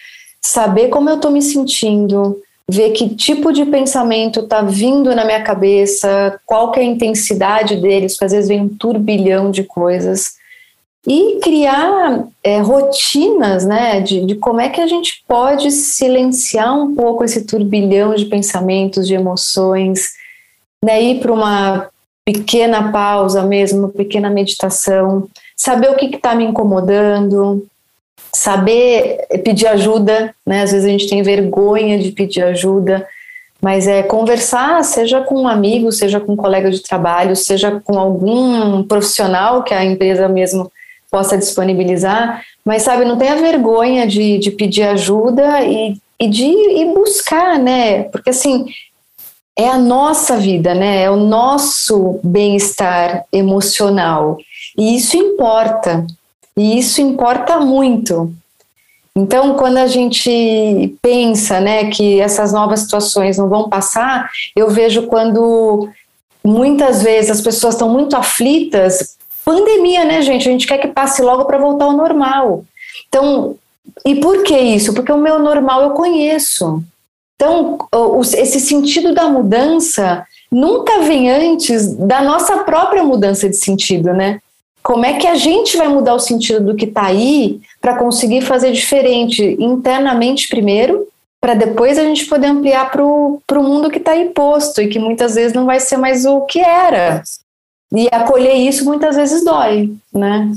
saber 0.40 0.88
como 0.88 1.10
eu 1.10 1.16
estou 1.16 1.30
me 1.30 1.42
sentindo, 1.42 2.40
ver 2.70 2.90
que 2.90 3.14
tipo 3.14 3.52
de 3.52 3.64
pensamento 3.64 4.40
está 4.40 4.60
vindo 4.60 5.14
na 5.14 5.24
minha 5.24 5.42
cabeça, 5.42 6.38
qual 6.44 6.70
que 6.70 6.78
é 6.78 6.82
a 6.82 6.86
intensidade 6.86 7.76
deles, 7.76 8.12
porque 8.12 8.26
às 8.26 8.32
vezes 8.32 8.48
vem 8.48 8.60
um 8.60 8.68
turbilhão 8.68 9.50
de 9.50 9.64
coisas, 9.64 10.38
e 11.06 11.38
criar 11.40 12.26
é, 12.44 12.60
rotinas 12.60 13.64
né, 13.64 14.00
de, 14.00 14.26
de 14.26 14.34
como 14.34 14.60
é 14.60 14.68
que 14.68 14.80
a 14.80 14.86
gente 14.86 15.24
pode 15.26 15.70
silenciar 15.70 16.76
um 16.78 16.94
pouco 16.94 17.24
esse 17.24 17.46
turbilhão 17.46 18.14
de 18.14 18.26
pensamentos, 18.26 19.06
de 19.06 19.14
emoções, 19.14 20.10
né, 20.84 21.02
ir 21.02 21.20
para 21.20 21.32
uma 21.32 21.88
pequena 22.26 22.92
pausa 22.92 23.42
mesmo, 23.42 23.78
uma 23.78 23.88
pequena 23.88 24.28
meditação, 24.28 25.26
saber 25.56 25.90
o 25.90 25.96
que 25.96 26.14
está 26.14 26.34
me 26.34 26.44
incomodando, 26.44 27.66
saber 28.32 29.26
pedir 29.44 29.66
ajuda, 29.66 30.34
né? 30.46 30.62
Às 30.62 30.72
vezes 30.72 30.86
a 30.86 30.90
gente 30.90 31.08
tem 31.08 31.22
vergonha 31.22 31.98
de 31.98 32.12
pedir 32.12 32.42
ajuda, 32.42 33.06
mas 33.60 33.86
é 33.88 34.02
conversar, 34.02 34.82
seja 34.84 35.20
com 35.20 35.42
um 35.42 35.48
amigo, 35.48 35.90
seja 35.90 36.20
com 36.20 36.32
um 36.32 36.36
colega 36.36 36.70
de 36.70 36.82
trabalho, 36.82 37.34
seja 37.34 37.80
com 37.84 37.98
algum 37.98 38.82
profissional 38.84 39.62
que 39.62 39.74
a 39.74 39.84
empresa 39.84 40.28
mesmo 40.28 40.70
possa 41.10 41.36
disponibilizar, 41.36 42.42
mas 42.64 42.82
sabe, 42.82 43.04
não 43.04 43.16
tenha 43.16 43.36
vergonha 43.36 44.06
de, 44.06 44.38
de 44.38 44.50
pedir 44.50 44.82
ajuda 44.82 45.64
e, 45.64 45.96
e 46.20 46.28
de 46.28 46.44
ir 46.44 46.92
buscar, 46.94 47.58
né? 47.58 48.04
Porque 48.04 48.30
assim, 48.30 48.66
é 49.58 49.68
a 49.68 49.78
nossa 49.78 50.36
vida, 50.36 50.72
né? 50.72 51.02
É 51.02 51.10
o 51.10 51.16
nosso 51.16 52.20
bem-estar 52.22 53.24
emocional. 53.32 54.38
E 54.76 54.94
isso 54.94 55.16
importa. 55.16 56.06
E 56.58 56.76
isso 56.76 57.00
importa 57.00 57.60
muito. 57.60 58.32
Então, 59.14 59.54
quando 59.54 59.76
a 59.76 59.86
gente 59.86 60.96
pensa 61.00 61.60
né, 61.60 61.88
que 61.88 62.20
essas 62.20 62.52
novas 62.52 62.80
situações 62.80 63.38
não 63.38 63.48
vão 63.48 63.68
passar, 63.68 64.28
eu 64.56 64.68
vejo 64.68 65.06
quando 65.06 65.88
muitas 66.44 67.00
vezes 67.00 67.30
as 67.30 67.40
pessoas 67.40 67.74
estão 67.74 67.88
muito 67.88 68.16
aflitas. 68.16 69.16
Pandemia, 69.44 70.04
né, 70.04 70.20
gente? 70.20 70.48
A 70.48 70.52
gente 70.52 70.66
quer 70.66 70.78
que 70.78 70.88
passe 70.88 71.22
logo 71.22 71.44
para 71.44 71.58
voltar 71.58 71.84
ao 71.84 71.92
normal. 71.92 72.64
Então, 73.08 73.56
e 74.04 74.16
por 74.16 74.42
que 74.42 74.58
isso? 74.58 74.92
Porque 74.92 75.12
o 75.12 75.18
meu 75.18 75.38
normal 75.38 75.82
eu 75.82 75.90
conheço. 75.90 76.82
Então, 77.36 77.78
esse 78.36 78.58
sentido 78.58 79.14
da 79.14 79.28
mudança 79.28 80.26
nunca 80.50 81.02
vem 81.02 81.30
antes 81.30 81.94
da 81.94 82.20
nossa 82.20 82.58
própria 82.58 83.04
mudança 83.04 83.48
de 83.48 83.56
sentido, 83.56 84.12
né? 84.12 84.40
Como 84.88 85.04
é 85.04 85.18
que 85.18 85.26
a 85.26 85.34
gente 85.34 85.76
vai 85.76 85.86
mudar 85.86 86.14
o 86.14 86.18
sentido 86.18 86.64
do 86.64 86.74
que 86.74 86.86
está 86.86 87.04
aí 87.04 87.60
para 87.78 87.98
conseguir 87.98 88.40
fazer 88.40 88.72
diferente 88.72 89.54
internamente 89.60 90.48
primeiro, 90.48 91.06
para 91.38 91.52
depois 91.52 91.98
a 91.98 92.04
gente 92.04 92.24
poder 92.24 92.46
ampliar 92.46 92.90
para 92.90 93.04
o 93.04 93.42
mundo 93.62 93.90
que 93.90 93.98
está 93.98 94.12
aí 94.12 94.30
posto 94.30 94.80
e 94.80 94.88
que 94.88 94.98
muitas 94.98 95.34
vezes 95.34 95.52
não 95.52 95.66
vai 95.66 95.78
ser 95.78 95.98
mais 95.98 96.24
o 96.24 96.40
que 96.46 96.58
era. 96.58 97.22
E 97.92 98.08
acolher 98.10 98.54
isso 98.54 98.86
muitas 98.86 99.14
vezes 99.14 99.44
dói, 99.44 99.92
né? 100.10 100.50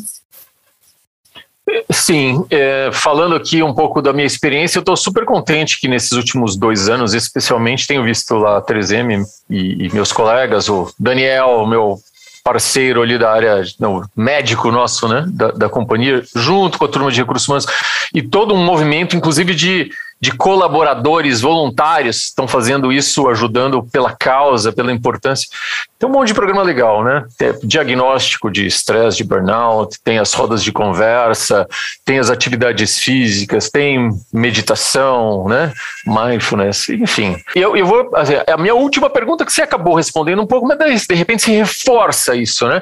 Sim, 1.90 2.46
é, 2.50 2.90
falando 2.94 3.36
aqui 3.36 3.62
um 3.62 3.74
pouco 3.74 4.02
da 4.02 4.14
minha 4.14 4.26
experiência, 4.26 4.78
eu 4.78 4.82
estou 4.82 4.96
super 4.96 5.26
contente 5.26 5.78
que 5.78 5.90
nesses 5.90 6.14
últimos 6.14 6.56
dois 6.56 6.88
anos, 6.88 7.14
especialmente, 7.14 7.86
tenho 7.86 8.06
visto 8.06 8.34
lá 8.36 8.60
a 8.60 8.62
3M 8.62 9.26
e, 9.50 9.88
e 9.88 9.94
meus 9.94 10.14
colegas, 10.14 10.70
o 10.70 10.90
Daniel, 10.98 11.68
meu 11.68 12.00
parceiro 12.44 13.02
ali 13.02 13.18
da 13.18 13.32
área, 13.32 13.62
não, 13.80 14.04
médico 14.16 14.72
nosso, 14.72 15.08
né, 15.08 15.26
da, 15.28 15.52
da 15.52 15.70
companhia, 15.70 16.24
junto 16.36 16.78
com 16.78 16.86
a 16.86 16.88
turma 16.88 17.12
de 17.12 17.22
recursos 17.22 17.48
humanos, 17.48 17.66
e 18.14 18.22
todo 18.22 18.54
um 18.54 18.64
movimento, 18.64 19.16
inclusive, 19.16 19.54
de 19.54 19.92
de 20.22 20.32
colaboradores 20.32 21.42
voluntários 21.42 22.26
estão 22.26 22.48
fazendo 22.48 22.92
isso, 22.92 23.28
ajudando 23.28 23.82
pela 23.92 24.16
causa, 24.16 24.72
pela 24.72 24.92
importância. 24.92 25.50
Tem 25.98 26.08
um 26.08 26.12
monte 26.12 26.28
de 26.28 26.36
programa 26.36 26.62
legal, 26.62 27.04
né? 27.04 27.26
Tem 27.40 27.54
diagnóstico 27.64 28.52
de 28.52 28.68
estresse, 28.68 29.18
de 29.18 29.24
burnout, 29.24 30.00
tem 30.04 30.20
as 30.20 30.32
rodas 30.34 30.64
de 30.64 30.72
conversa, 30.72 31.68
tem 32.06 32.20
as 32.20 32.30
atividades 32.30 33.00
físicas, 33.00 33.72
tem 33.72 34.12
meditação, 34.32 35.48
né? 35.50 35.74
Mindfulness, 36.06 36.90
enfim. 36.90 37.36
Eu, 37.56 37.76
eu 37.76 37.88
vou. 37.88 38.12
Assim, 38.16 38.34
a 38.48 38.58
minha 38.58 38.76
última 38.76 39.10
pergunta 39.10 39.44
que 39.44 39.52
você 39.52 39.64
acabou 39.64 39.96
respondendo 39.96 40.42
um 40.44 40.48
pouco, 40.48 40.68
mas 40.68 41.08
de 41.08 41.16
repente 41.16 41.42
se 41.42 41.52
reforça 41.52 42.36
isso, 42.36 42.68
né? 42.68 42.80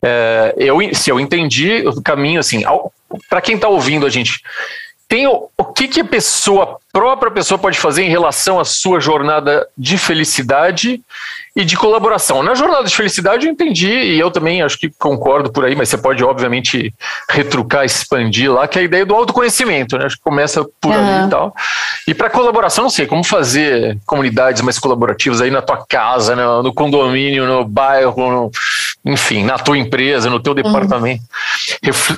É, 0.00 0.54
eu, 0.56 0.78
se 0.94 1.10
eu 1.10 1.20
entendi 1.20 1.86
o 1.86 2.00
caminho, 2.00 2.40
assim, 2.40 2.62
para 3.28 3.42
quem 3.42 3.56
está 3.56 3.68
ouvindo 3.68 4.06
a 4.06 4.10
gente 4.10 4.40
tem 5.08 5.26
o 5.26 5.57
que, 5.78 5.86
que 5.86 6.00
a 6.00 6.04
pessoa, 6.04 6.64
a 6.64 6.92
própria 6.92 7.30
pessoa 7.30 7.56
pode 7.56 7.78
fazer 7.78 8.02
em 8.02 8.10
relação 8.10 8.58
à 8.58 8.64
sua 8.64 8.98
jornada 8.98 9.68
de 9.78 9.96
felicidade 9.96 11.00
e 11.54 11.64
de 11.64 11.76
colaboração. 11.76 12.42
Na 12.42 12.54
jornada 12.54 12.84
de 12.84 12.94
felicidade 12.94 13.46
eu 13.46 13.52
entendi, 13.52 13.90
e 13.90 14.18
eu 14.18 14.30
também 14.30 14.62
acho 14.62 14.78
que 14.78 14.90
concordo 14.90 15.50
por 15.50 15.64
aí, 15.64 15.74
mas 15.74 15.88
você 15.88 15.98
pode, 15.98 16.22
obviamente, 16.22 16.94
retrucar, 17.28 17.84
expandir 17.84 18.52
lá, 18.52 18.68
que 18.68 18.78
é 18.78 18.82
a 18.82 18.84
ideia 18.84 19.04
do 19.04 19.14
autoconhecimento, 19.14 19.98
né? 19.98 20.06
Acho 20.06 20.16
que 20.16 20.22
começa 20.22 20.64
por 20.80 20.92
uhum. 20.92 20.98
ali 20.98 21.26
e 21.26 21.30
tal. 21.30 21.54
E 22.06 22.14
para 22.14 22.30
colaboração, 22.30 22.84
não 22.84 22.90
sei, 22.90 23.06
como 23.06 23.24
fazer 23.24 23.98
comunidades 24.06 24.62
mais 24.62 24.78
colaborativas 24.78 25.40
aí 25.40 25.50
na 25.50 25.62
tua 25.62 25.84
casa, 25.86 26.36
no, 26.36 26.62
no 26.62 26.72
condomínio, 26.72 27.46
no 27.46 27.64
bairro, 27.64 28.30
no, 28.30 28.50
enfim, 29.04 29.44
na 29.44 29.58
tua 29.58 29.76
empresa, 29.76 30.30
no 30.30 30.40
teu 30.40 30.52
uhum. 30.52 30.62
departamento. 30.62 31.22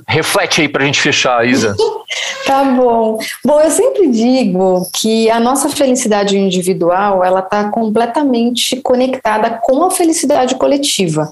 Reflete 0.06 0.62
aí 0.62 0.68
para 0.68 0.82
a 0.82 0.86
gente 0.86 1.00
fechar, 1.00 1.46
Isa. 1.46 1.74
tá 2.46 2.64
bom. 2.64 3.18
Bom, 3.44 3.60
eu 3.60 3.70
sempre 3.70 4.08
digo 4.08 4.86
que 4.94 5.30
a 5.30 5.40
nossa 5.40 5.68
felicidade 5.68 6.36
individual, 6.36 7.24
ela 7.24 7.40
está 7.40 7.70
completamente 7.70 8.76
conectada 8.82 9.19
conectada 9.20 9.60
com 9.62 9.84
a 9.84 9.90
felicidade 9.90 10.54
coletiva. 10.54 11.30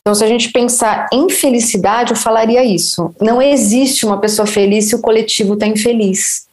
Então, 0.00 0.14
se 0.14 0.24
a 0.24 0.26
gente 0.26 0.50
pensar 0.50 1.06
em 1.12 1.28
felicidade, 1.28 2.12
eu 2.12 2.16
falaria 2.16 2.64
isso. 2.64 3.14
Não 3.20 3.40
existe 3.40 4.06
uma 4.06 4.18
pessoa 4.18 4.46
feliz 4.46 4.86
se 4.86 4.94
o 4.94 5.00
coletivo 5.00 5.54
está 5.54 5.66
infeliz. 5.66 6.46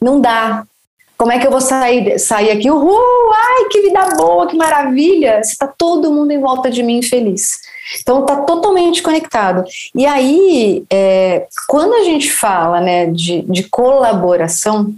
Não 0.00 0.20
dá. 0.20 0.64
Como 1.16 1.32
é 1.32 1.38
que 1.38 1.46
eu 1.46 1.50
vou 1.50 1.60
sair, 1.60 2.18
sair 2.18 2.52
aqui? 2.52 2.70
Uhul! 2.70 3.32
Ai, 3.34 3.64
que 3.70 3.82
vida 3.82 4.14
boa, 4.16 4.46
que 4.46 4.56
maravilha! 4.56 5.40
Está 5.40 5.66
todo 5.66 6.12
mundo 6.12 6.30
em 6.30 6.40
volta 6.40 6.70
de 6.70 6.82
mim 6.82 7.02
feliz. 7.02 7.58
Então 8.00 8.20
está 8.20 8.36
totalmente 8.42 9.02
conectado. 9.02 9.64
E 9.94 10.06
aí, 10.06 10.84
é, 10.90 11.46
quando 11.66 11.94
a 11.94 12.04
gente 12.04 12.30
fala 12.30 12.80
né, 12.80 13.06
de, 13.06 13.42
de 13.42 13.64
colaboração, 13.64 14.94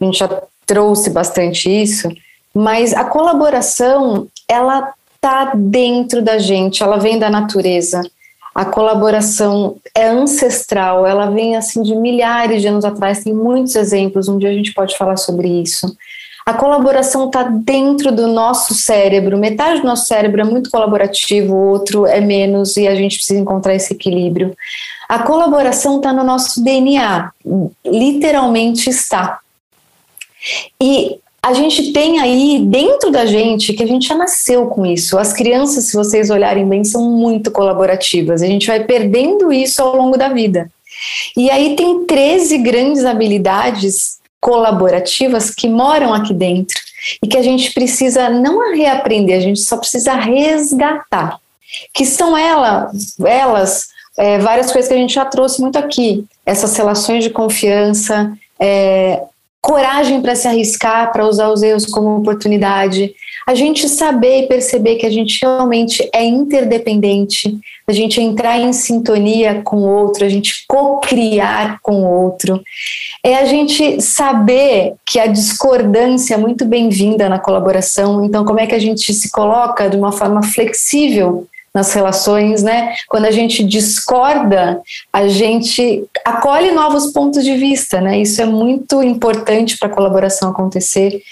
a 0.00 0.04
gente 0.04 0.18
já 0.18 0.42
trouxe 0.64 1.10
bastante 1.10 1.68
isso, 1.68 2.08
mas 2.54 2.94
a 2.94 3.04
colaboração 3.04 4.26
ela 4.48 4.92
tá 5.20 5.52
dentro 5.54 6.22
da 6.22 6.38
gente, 6.38 6.82
ela 6.82 6.96
vem 6.96 7.18
da 7.18 7.30
natureza. 7.30 8.02
A 8.54 8.64
colaboração 8.64 9.76
é 9.94 10.08
ancestral, 10.08 11.06
ela 11.06 11.30
vem 11.30 11.56
assim 11.56 11.82
de 11.82 11.94
milhares 11.94 12.60
de 12.60 12.68
anos 12.68 12.84
atrás, 12.84 13.22
tem 13.22 13.32
muitos 13.32 13.76
exemplos, 13.76 14.28
um 14.28 14.38
dia 14.38 14.50
a 14.50 14.54
gente 14.54 14.72
pode 14.72 14.96
falar 14.96 15.16
sobre 15.16 15.48
isso. 15.48 15.94
A 16.44 16.54
colaboração 16.54 17.26
está 17.26 17.42
dentro 17.42 18.10
do 18.10 18.26
nosso 18.26 18.74
cérebro, 18.74 19.36
metade 19.36 19.80
do 19.80 19.86
nosso 19.86 20.06
cérebro 20.06 20.40
é 20.40 20.44
muito 20.44 20.70
colaborativo, 20.70 21.54
o 21.54 21.68
outro 21.68 22.06
é 22.06 22.22
menos, 22.22 22.76
e 22.78 22.88
a 22.88 22.94
gente 22.94 23.16
precisa 23.18 23.38
encontrar 23.38 23.74
esse 23.74 23.92
equilíbrio. 23.92 24.56
A 25.08 25.18
colaboração 25.18 25.98
está 25.98 26.10
no 26.10 26.24
nosso 26.24 26.64
DNA, 26.64 27.30
literalmente 27.84 28.88
está. 28.88 29.40
E 30.82 31.18
a 31.42 31.52
gente 31.52 31.92
tem 31.92 32.18
aí 32.18 32.60
dentro 32.66 33.10
da 33.10 33.24
gente 33.24 33.72
que 33.72 33.82
a 33.82 33.86
gente 33.86 34.08
já 34.08 34.14
nasceu 34.14 34.66
com 34.66 34.84
isso. 34.84 35.18
As 35.18 35.32
crianças, 35.32 35.84
se 35.84 35.96
vocês 35.96 36.30
olharem 36.30 36.68
bem, 36.68 36.84
são 36.84 37.10
muito 37.10 37.50
colaborativas. 37.50 38.42
A 38.42 38.46
gente 38.46 38.66
vai 38.66 38.84
perdendo 38.84 39.52
isso 39.52 39.80
ao 39.80 39.96
longo 39.96 40.16
da 40.16 40.28
vida. 40.28 40.70
E 41.36 41.50
aí 41.50 41.76
tem 41.76 42.04
13 42.04 42.58
grandes 42.58 43.04
habilidades 43.04 44.18
colaborativas 44.40 45.50
que 45.50 45.68
moram 45.68 46.12
aqui 46.12 46.34
dentro 46.34 46.78
e 47.22 47.28
que 47.28 47.36
a 47.36 47.42
gente 47.42 47.72
precisa 47.72 48.28
não 48.28 48.74
reaprender, 48.74 49.36
a 49.36 49.40
gente 49.40 49.60
só 49.60 49.76
precisa 49.76 50.14
resgatar. 50.14 51.38
Que 51.92 52.04
são 52.04 52.36
ela, 52.36 52.90
elas, 53.24 53.88
é, 54.16 54.38
várias 54.38 54.72
coisas 54.72 54.88
que 54.88 54.94
a 54.94 54.98
gente 54.98 55.14
já 55.14 55.24
trouxe 55.24 55.60
muito 55.60 55.78
aqui, 55.78 56.24
essas 56.44 56.76
relações 56.76 57.22
de 57.22 57.30
confiança, 57.30 58.32
é, 58.58 59.22
coragem 59.60 60.22
para 60.22 60.34
se 60.34 60.46
arriscar, 60.46 61.12
para 61.12 61.26
usar 61.26 61.48
os 61.50 61.62
erros 61.62 61.86
como 61.86 62.16
oportunidade, 62.16 63.12
a 63.46 63.54
gente 63.54 63.88
saber 63.88 64.42
e 64.42 64.46
perceber 64.46 64.96
que 64.96 65.06
a 65.06 65.10
gente 65.10 65.40
realmente 65.40 66.08
é 66.14 66.24
interdependente, 66.24 67.58
a 67.86 67.92
gente 67.92 68.20
entrar 68.20 68.58
em 68.58 68.72
sintonia 68.72 69.62
com 69.62 69.78
o 69.78 69.88
outro, 69.88 70.24
a 70.24 70.28
gente 70.28 70.64
co-criar 70.68 71.78
com 71.82 72.02
o 72.02 72.22
outro, 72.24 72.62
é 73.24 73.36
a 73.36 73.46
gente 73.46 74.00
saber 74.02 74.94
que 75.04 75.18
a 75.18 75.26
discordância 75.26 76.34
é 76.34 76.36
muito 76.38 76.64
bem-vinda 76.64 77.28
na 77.28 77.38
colaboração, 77.38 78.24
então 78.24 78.44
como 78.44 78.60
é 78.60 78.66
que 78.66 78.74
a 78.74 78.78
gente 78.78 79.12
se 79.12 79.30
coloca 79.30 79.88
de 79.88 79.96
uma 79.96 80.12
forma 80.12 80.42
flexível 80.42 81.46
nas 81.74 81.92
relações, 81.92 82.62
né? 82.62 82.94
Quando 83.08 83.26
a 83.26 83.30
gente 83.30 83.62
discorda, 83.62 84.80
a 85.12 85.28
gente 85.28 86.04
acolhe 86.24 86.70
novos 86.70 87.12
pontos 87.12 87.44
de 87.44 87.56
vista, 87.56 88.00
né? 88.00 88.18
Isso 88.18 88.40
é 88.40 88.46
muito 88.46 89.02
importante 89.02 89.78
para 89.78 89.88
a 89.88 89.92
colaboração 89.92 90.50
acontecer. 90.50 91.22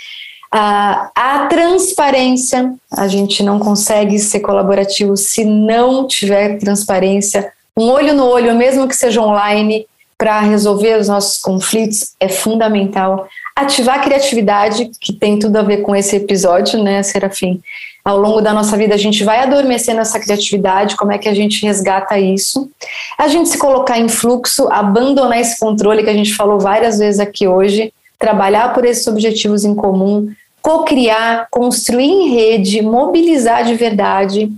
A, 0.52 1.10
a 1.14 1.46
transparência, 1.46 2.72
a 2.90 3.08
gente 3.08 3.42
não 3.42 3.58
consegue 3.58 4.18
ser 4.18 4.40
colaborativo 4.40 5.16
se 5.16 5.44
não 5.44 6.06
tiver 6.06 6.58
transparência, 6.58 7.52
um 7.76 7.90
olho 7.90 8.14
no 8.14 8.24
olho, 8.24 8.54
mesmo 8.54 8.88
que 8.88 8.96
seja 8.96 9.20
online, 9.20 9.86
para 10.16 10.40
resolver 10.40 10.98
os 10.98 11.08
nossos 11.08 11.38
conflitos 11.38 12.14
é 12.18 12.28
fundamental. 12.28 13.28
Ativar 13.54 13.98
a 13.98 14.02
criatividade, 14.02 14.90
que 15.00 15.12
tem 15.12 15.38
tudo 15.38 15.56
a 15.56 15.62
ver 15.62 15.82
com 15.82 15.94
esse 15.94 16.16
episódio, 16.16 16.82
né, 16.82 17.02
Serafim? 17.02 17.60
Ao 18.06 18.20
longo 18.20 18.40
da 18.40 18.54
nossa 18.54 18.76
vida 18.76 18.94
a 18.94 18.98
gente 18.98 19.24
vai 19.24 19.40
adormecendo 19.40 20.00
essa 20.00 20.20
criatividade, 20.20 20.94
como 20.94 21.10
é 21.10 21.18
que 21.18 21.28
a 21.28 21.34
gente 21.34 21.66
resgata 21.66 22.16
isso? 22.16 22.70
A 23.18 23.26
gente 23.26 23.48
se 23.48 23.58
colocar 23.58 23.98
em 23.98 24.08
fluxo, 24.08 24.68
abandonar 24.70 25.40
esse 25.40 25.58
controle 25.58 26.04
que 26.04 26.10
a 26.10 26.14
gente 26.14 26.32
falou 26.32 26.60
várias 26.60 27.00
vezes 27.00 27.18
aqui 27.18 27.48
hoje, 27.48 27.92
trabalhar 28.16 28.72
por 28.72 28.84
esses 28.84 29.08
objetivos 29.08 29.64
em 29.64 29.74
comum, 29.74 30.32
co-criar, 30.62 31.48
construir 31.50 32.04
em 32.04 32.28
rede, 32.28 32.80
mobilizar 32.80 33.64
de 33.64 33.74
verdade. 33.74 34.52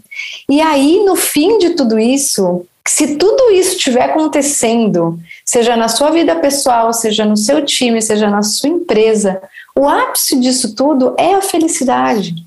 E 0.47 0.61
aí, 0.61 1.03
no 1.07 1.17
fim 1.17 1.57
de 1.57 1.71
tudo 1.71 1.99
isso, 1.99 2.67
se 2.87 3.17
tudo 3.17 3.51
isso 3.51 3.77
estiver 3.77 4.11
acontecendo, 4.11 5.19
seja 5.43 5.75
na 5.75 5.89
sua 5.89 6.11
vida 6.11 6.37
pessoal, 6.37 6.93
seja 6.93 7.25
no 7.25 7.37
seu 7.37 7.65
time, 7.65 8.03
seja 8.03 8.29
na 8.29 8.43
sua 8.43 8.69
empresa, 8.69 9.41
o 9.75 9.89
ápice 9.89 10.39
disso 10.39 10.75
tudo 10.75 11.15
é 11.17 11.33
a 11.33 11.41
felicidade 11.41 12.47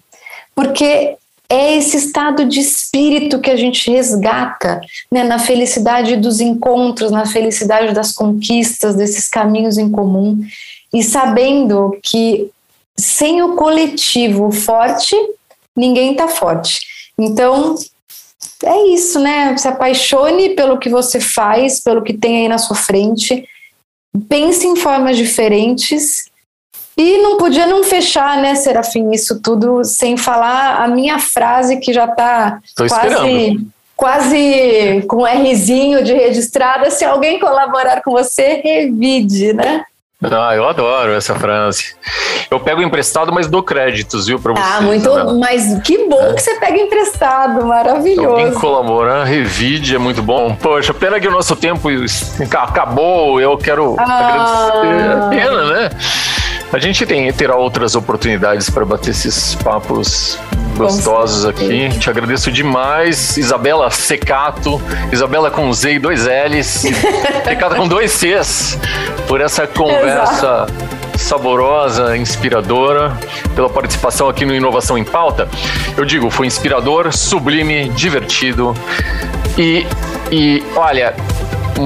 porque 0.55 1.15
é 1.49 1.75
esse 1.75 1.97
estado 1.97 2.45
de 2.45 2.61
espírito 2.61 3.41
que 3.41 3.51
a 3.51 3.57
gente 3.57 3.91
resgata 3.91 4.79
né, 5.11 5.23
na 5.23 5.37
felicidade 5.37 6.15
dos 6.15 6.39
encontros, 6.39 7.11
na 7.11 7.25
felicidade 7.25 7.93
das 7.93 8.13
conquistas, 8.13 8.95
desses 8.95 9.27
caminhos 9.27 9.77
em 9.77 9.91
comum, 9.91 10.39
e 10.93 11.03
sabendo 11.03 11.97
que 12.01 12.49
sem 12.97 13.41
o 13.41 13.55
coletivo 13.55 14.49
forte, 14.51 15.15
ninguém 15.75 16.11
está 16.11 16.27
forte. 16.29 16.79
Então, 17.19 17.75
é 18.63 18.93
isso, 18.93 19.19
né? 19.19 19.57
Se 19.57 19.67
apaixone 19.67 20.55
pelo 20.55 20.77
que 20.77 20.89
você 20.89 21.19
faz, 21.19 21.81
pelo 21.81 22.01
que 22.01 22.13
tem 22.13 22.37
aí 22.37 22.47
na 22.47 22.57
sua 22.57 22.75
frente, 22.75 23.45
pense 24.29 24.65
em 24.65 24.75
formas 24.75 25.17
diferentes 25.17 26.30
e 27.01 27.21
não 27.21 27.37
podia 27.37 27.65
não 27.65 27.83
fechar, 27.83 28.37
né, 28.37 28.55
Serafim, 28.55 29.11
isso 29.11 29.41
tudo 29.41 29.83
sem 29.83 30.15
falar 30.17 30.83
a 30.83 30.87
minha 30.87 31.17
frase 31.17 31.77
que 31.77 31.91
já 31.91 32.05
está 32.05 32.59
quase, 32.77 33.67
quase 33.95 35.03
com 35.07 35.23
Rzinho 35.23 36.03
de 36.03 36.13
registrada. 36.13 36.91
Se 36.91 37.03
alguém 37.03 37.39
colaborar 37.39 38.01
com 38.01 38.11
você, 38.11 38.61
revide, 38.63 39.53
né? 39.53 39.83
Ah, 40.23 40.55
eu 40.55 40.69
adoro 40.69 41.13
essa 41.13 41.33
frase. 41.33 41.95
Eu 42.51 42.59
pego 42.59 42.81
emprestado, 42.83 43.33
mas 43.33 43.47
dou 43.47 43.63
créditos, 43.63 44.27
viu, 44.27 44.39
para 44.39 44.53
você. 44.53 44.61
Ah, 44.63 44.81
muito, 44.81 45.09
mas 45.39 45.81
que 45.81 46.07
bom 46.07 46.21
é. 46.21 46.33
que 46.33 46.41
você 46.41 46.59
pega 46.59 46.77
emprestado, 46.77 47.65
maravilhoso. 47.65 48.27
Alguém 48.27 48.53
colaborar, 48.53 49.23
revide, 49.23 49.95
é 49.95 49.97
muito 49.97 50.21
bom. 50.21 50.53
Poxa, 50.53 50.93
pena 50.93 51.19
que 51.19 51.27
o 51.27 51.31
nosso 51.31 51.55
tempo 51.55 51.89
acabou, 52.55 53.41
eu 53.41 53.57
quero 53.57 53.95
ah. 53.97 54.03
agradecer. 54.03 55.29
Pena, 55.29 55.65
né? 55.73 55.89
A 56.73 56.79
gente 56.79 57.05
tem, 57.05 57.31
terá 57.33 57.55
outras 57.57 57.95
oportunidades 57.95 58.69
para 58.69 58.85
bater 58.85 59.11
esses 59.11 59.55
papos 59.55 60.39
gostosos 60.77 61.45
aqui. 61.45 61.89
Te 61.99 62.09
agradeço 62.09 62.49
demais, 62.49 63.35
Isabela 63.35 63.91
Secato, 63.91 64.81
Isabela 65.11 65.51
com 65.51 65.71
Z 65.73 65.93
e 65.93 65.99
dois 65.99 66.25
L's, 66.25 66.85
Secato 67.43 67.75
com 67.75 67.87
dois 67.89 68.13
C's, 68.13 68.79
por 69.27 69.41
essa 69.41 69.67
conversa 69.67 70.65
Exato. 70.69 70.73
saborosa, 71.17 72.15
inspiradora, 72.15 73.17
pela 73.53 73.69
participação 73.69 74.29
aqui 74.29 74.45
no 74.45 74.55
Inovação 74.55 74.97
em 74.97 75.03
Pauta. 75.03 75.49
Eu 75.97 76.05
digo, 76.05 76.29
foi 76.29 76.47
inspirador, 76.47 77.11
sublime, 77.11 77.89
divertido 77.89 78.73
e, 79.57 79.85
e 80.31 80.63
olha, 80.75 81.13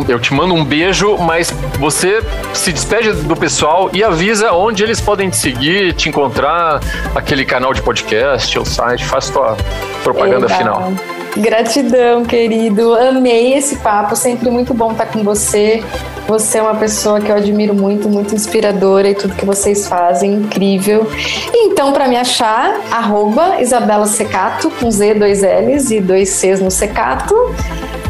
eu 0.07 0.19
te 0.19 0.33
mando 0.33 0.53
um 0.53 0.63
beijo, 0.63 1.17
mas 1.17 1.51
você 1.79 2.21
se 2.53 2.71
despede 2.71 3.11
do 3.13 3.35
pessoal 3.35 3.89
e 3.93 4.03
avisa 4.03 4.51
onde 4.51 4.83
eles 4.83 4.99
podem 5.01 5.29
te 5.29 5.37
seguir, 5.37 5.93
te 5.93 6.09
encontrar, 6.09 6.79
aquele 7.13 7.45
canal 7.45 7.73
de 7.73 7.81
podcast, 7.81 8.57
o 8.59 8.65
site, 8.65 9.05
faz 9.05 9.29
tua 9.29 9.57
propaganda 10.03 10.47
Legal. 10.47 10.57
final. 10.57 11.14
Gratidão, 11.37 12.23
querido. 12.23 12.93
Amei 12.93 13.53
esse 13.55 13.77
papo, 13.77 14.15
sempre 14.15 14.49
muito 14.49 14.73
bom 14.73 14.93
estar 14.93 15.07
com 15.07 15.21
você. 15.21 15.83
Você 16.27 16.57
é 16.57 16.61
uma 16.61 16.75
pessoa 16.75 17.19
que 17.19 17.29
eu 17.29 17.35
admiro 17.35 17.73
muito, 17.73 18.09
muito 18.09 18.33
inspiradora 18.33 19.09
e 19.09 19.15
tudo 19.15 19.35
que 19.35 19.45
vocês 19.45 19.87
fazem, 19.87 20.33
incrível. 20.33 21.05
Então, 21.53 21.91
para 21.91 22.07
me 22.07 22.15
achar, 22.15 22.79
arroba 22.89 23.61
Isabela 23.61 24.07
Secato, 24.07 24.71
com 24.71 24.89
Z, 24.89 25.15
dois 25.15 25.41
L's 25.41 25.91
e 25.91 25.99
dois 25.99 26.29
C's 26.29 26.61
no 26.61 26.71
Secato. 26.71 27.35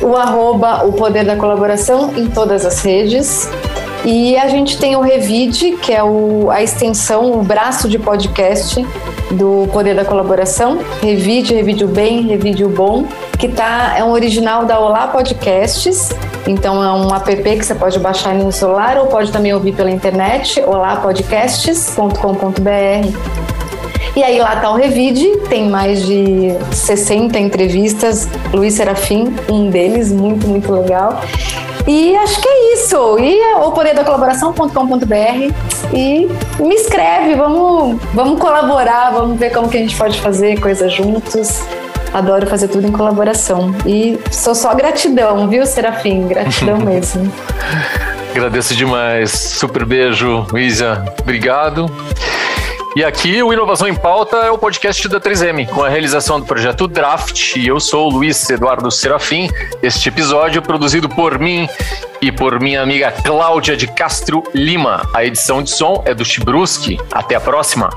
O 0.01 0.15
arroba 0.15 0.85
O 0.85 0.93
Poder 0.93 1.25
da 1.25 1.35
Colaboração 1.35 2.13
em 2.15 2.27
todas 2.27 2.65
as 2.65 2.83
redes. 2.83 3.49
E 4.06 4.38
a 4.38 4.48
gente 4.48 4.78
tem 4.78 4.96
o 4.96 5.02
Revide, 5.02 5.72
que 5.78 5.91
é 5.91 6.04
o, 6.04 6.52
a 6.52 6.62
extensão, 6.62 7.39
o 7.39 7.44
braço 7.44 7.89
de 7.89 7.98
podcast 7.98 8.86
do 9.32 9.68
Poder 9.74 9.96
da 9.96 10.06
Colaboração. 10.06 10.78
Revide, 11.02 11.56
Revide 11.56 11.86
o 11.86 11.88
Bem, 11.88 12.28
Revide 12.28 12.63
o 12.63 12.70
Bom, 12.70 13.08
que 13.39 13.48
tá, 13.48 13.96
é 13.98 14.04
um 14.04 14.12
original 14.12 14.63
da 14.63 14.80
Olá 14.80 15.08
Podcasts. 15.08 16.12
Então 16.48 16.84
é 16.84 16.94
um 16.94 17.12
app 17.15 17.34
que 17.34 17.65
você 17.65 17.74
pode 17.74 17.98
baixar 17.98 18.36
no 18.36 18.52
celular 18.52 19.00
ou 19.00 19.08
pode 19.08 19.32
também 19.32 19.56
ouvir 19.56 19.74
pela 19.74 19.89
internet, 19.89 20.62
olapodcasts.com.br. 20.62 23.36
E 24.15 24.24
aí 24.24 24.38
lá 24.39 24.56
tá 24.58 24.70
o 24.70 24.76
Revide, 24.76 25.36
tem 25.50 25.68
mais 25.68 26.06
de 26.06 26.54
60 26.72 27.39
entrevistas, 27.39 28.30
Luiz 28.54 28.76
Serafim, 28.76 29.36
um 29.50 29.72
deles, 29.72 30.12
muito, 30.12 30.48
muito 30.48 30.72
legal. 30.72 31.20
E 31.88 32.15
acho 32.15 32.41
que 32.41 32.48
é 32.48 32.74
isso. 32.74 33.19
E 33.19 33.39
é 33.39 33.56
o 33.58 33.71
poder 33.71 33.93
da 33.93 34.04
colaboração.com.br 34.04 35.54
e 35.93 36.28
me 36.60 36.76
escreve, 36.76 37.36
vamos, 37.36 38.02
vamos 38.13 38.39
colaborar, 38.39 39.12
vamos 39.12 39.38
ver 39.39 39.52
como 39.52 39.69
que 39.69 39.78
a 39.78 39.82
gente 39.82 39.95
pode 39.95 40.19
fazer 40.19 40.60
coisas 40.60 40.91
juntos. 40.91 41.62
Adoro 42.14 42.47
fazer 42.47 42.70
tudo 42.70 42.88
em 42.88 42.91
colaboração. 42.91 43.76
E 43.86 44.20
sou 44.32 44.55
só 44.55 44.74
gratidão, 44.74 45.47
viu, 45.49 45.66
Serafim? 45.66 46.28
Gratidão 46.28 46.78
mesmo. 46.86 47.32
Agradeço 48.32 48.74
demais. 48.74 49.32
Super 49.32 49.86
beijo, 49.86 50.45
Isa. 50.55 51.05
Obrigado. 51.22 51.91
E 52.96 53.04
aqui 53.04 53.43
o 53.43 53.52
Inovação 53.52 53.89
em 53.89 53.93
Pauta 53.93 54.38
é 54.38 54.50
o 54.50 54.58
podcast 54.58 55.10
da 55.10 55.20
3M, 55.20 55.68
com 55.68 55.84
a 55.84 55.89
realização 55.89 56.39
do 56.39 56.46
projeto 56.46 56.88
Draft. 56.88 57.58
E 57.58 57.68
eu 57.68 57.78
sou 57.78 58.08
o 58.08 58.10
Luiz 58.10 58.50
Eduardo 58.50 58.89
Serafim. 58.89 59.50
Este 59.84 60.08
episódio 60.08 60.62
produzido 60.62 61.10
por 61.10 61.38
mim 61.38 61.68
e 62.22 62.32
por 62.32 62.58
minha 62.62 62.82
amiga 62.82 63.12
Cláudia 63.12 63.76
de 63.76 63.86
Castro 63.86 64.41
Lima. 64.54 65.06
A 65.14 65.26
edição 65.26 65.62
de 65.62 65.72
som 65.72 66.04
é 66.06 66.14
do 66.14 66.24
Chibruski. 66.24 66.98
Até 67.12 67.36
a 67.36 67.41
próxima. 67.41 67.89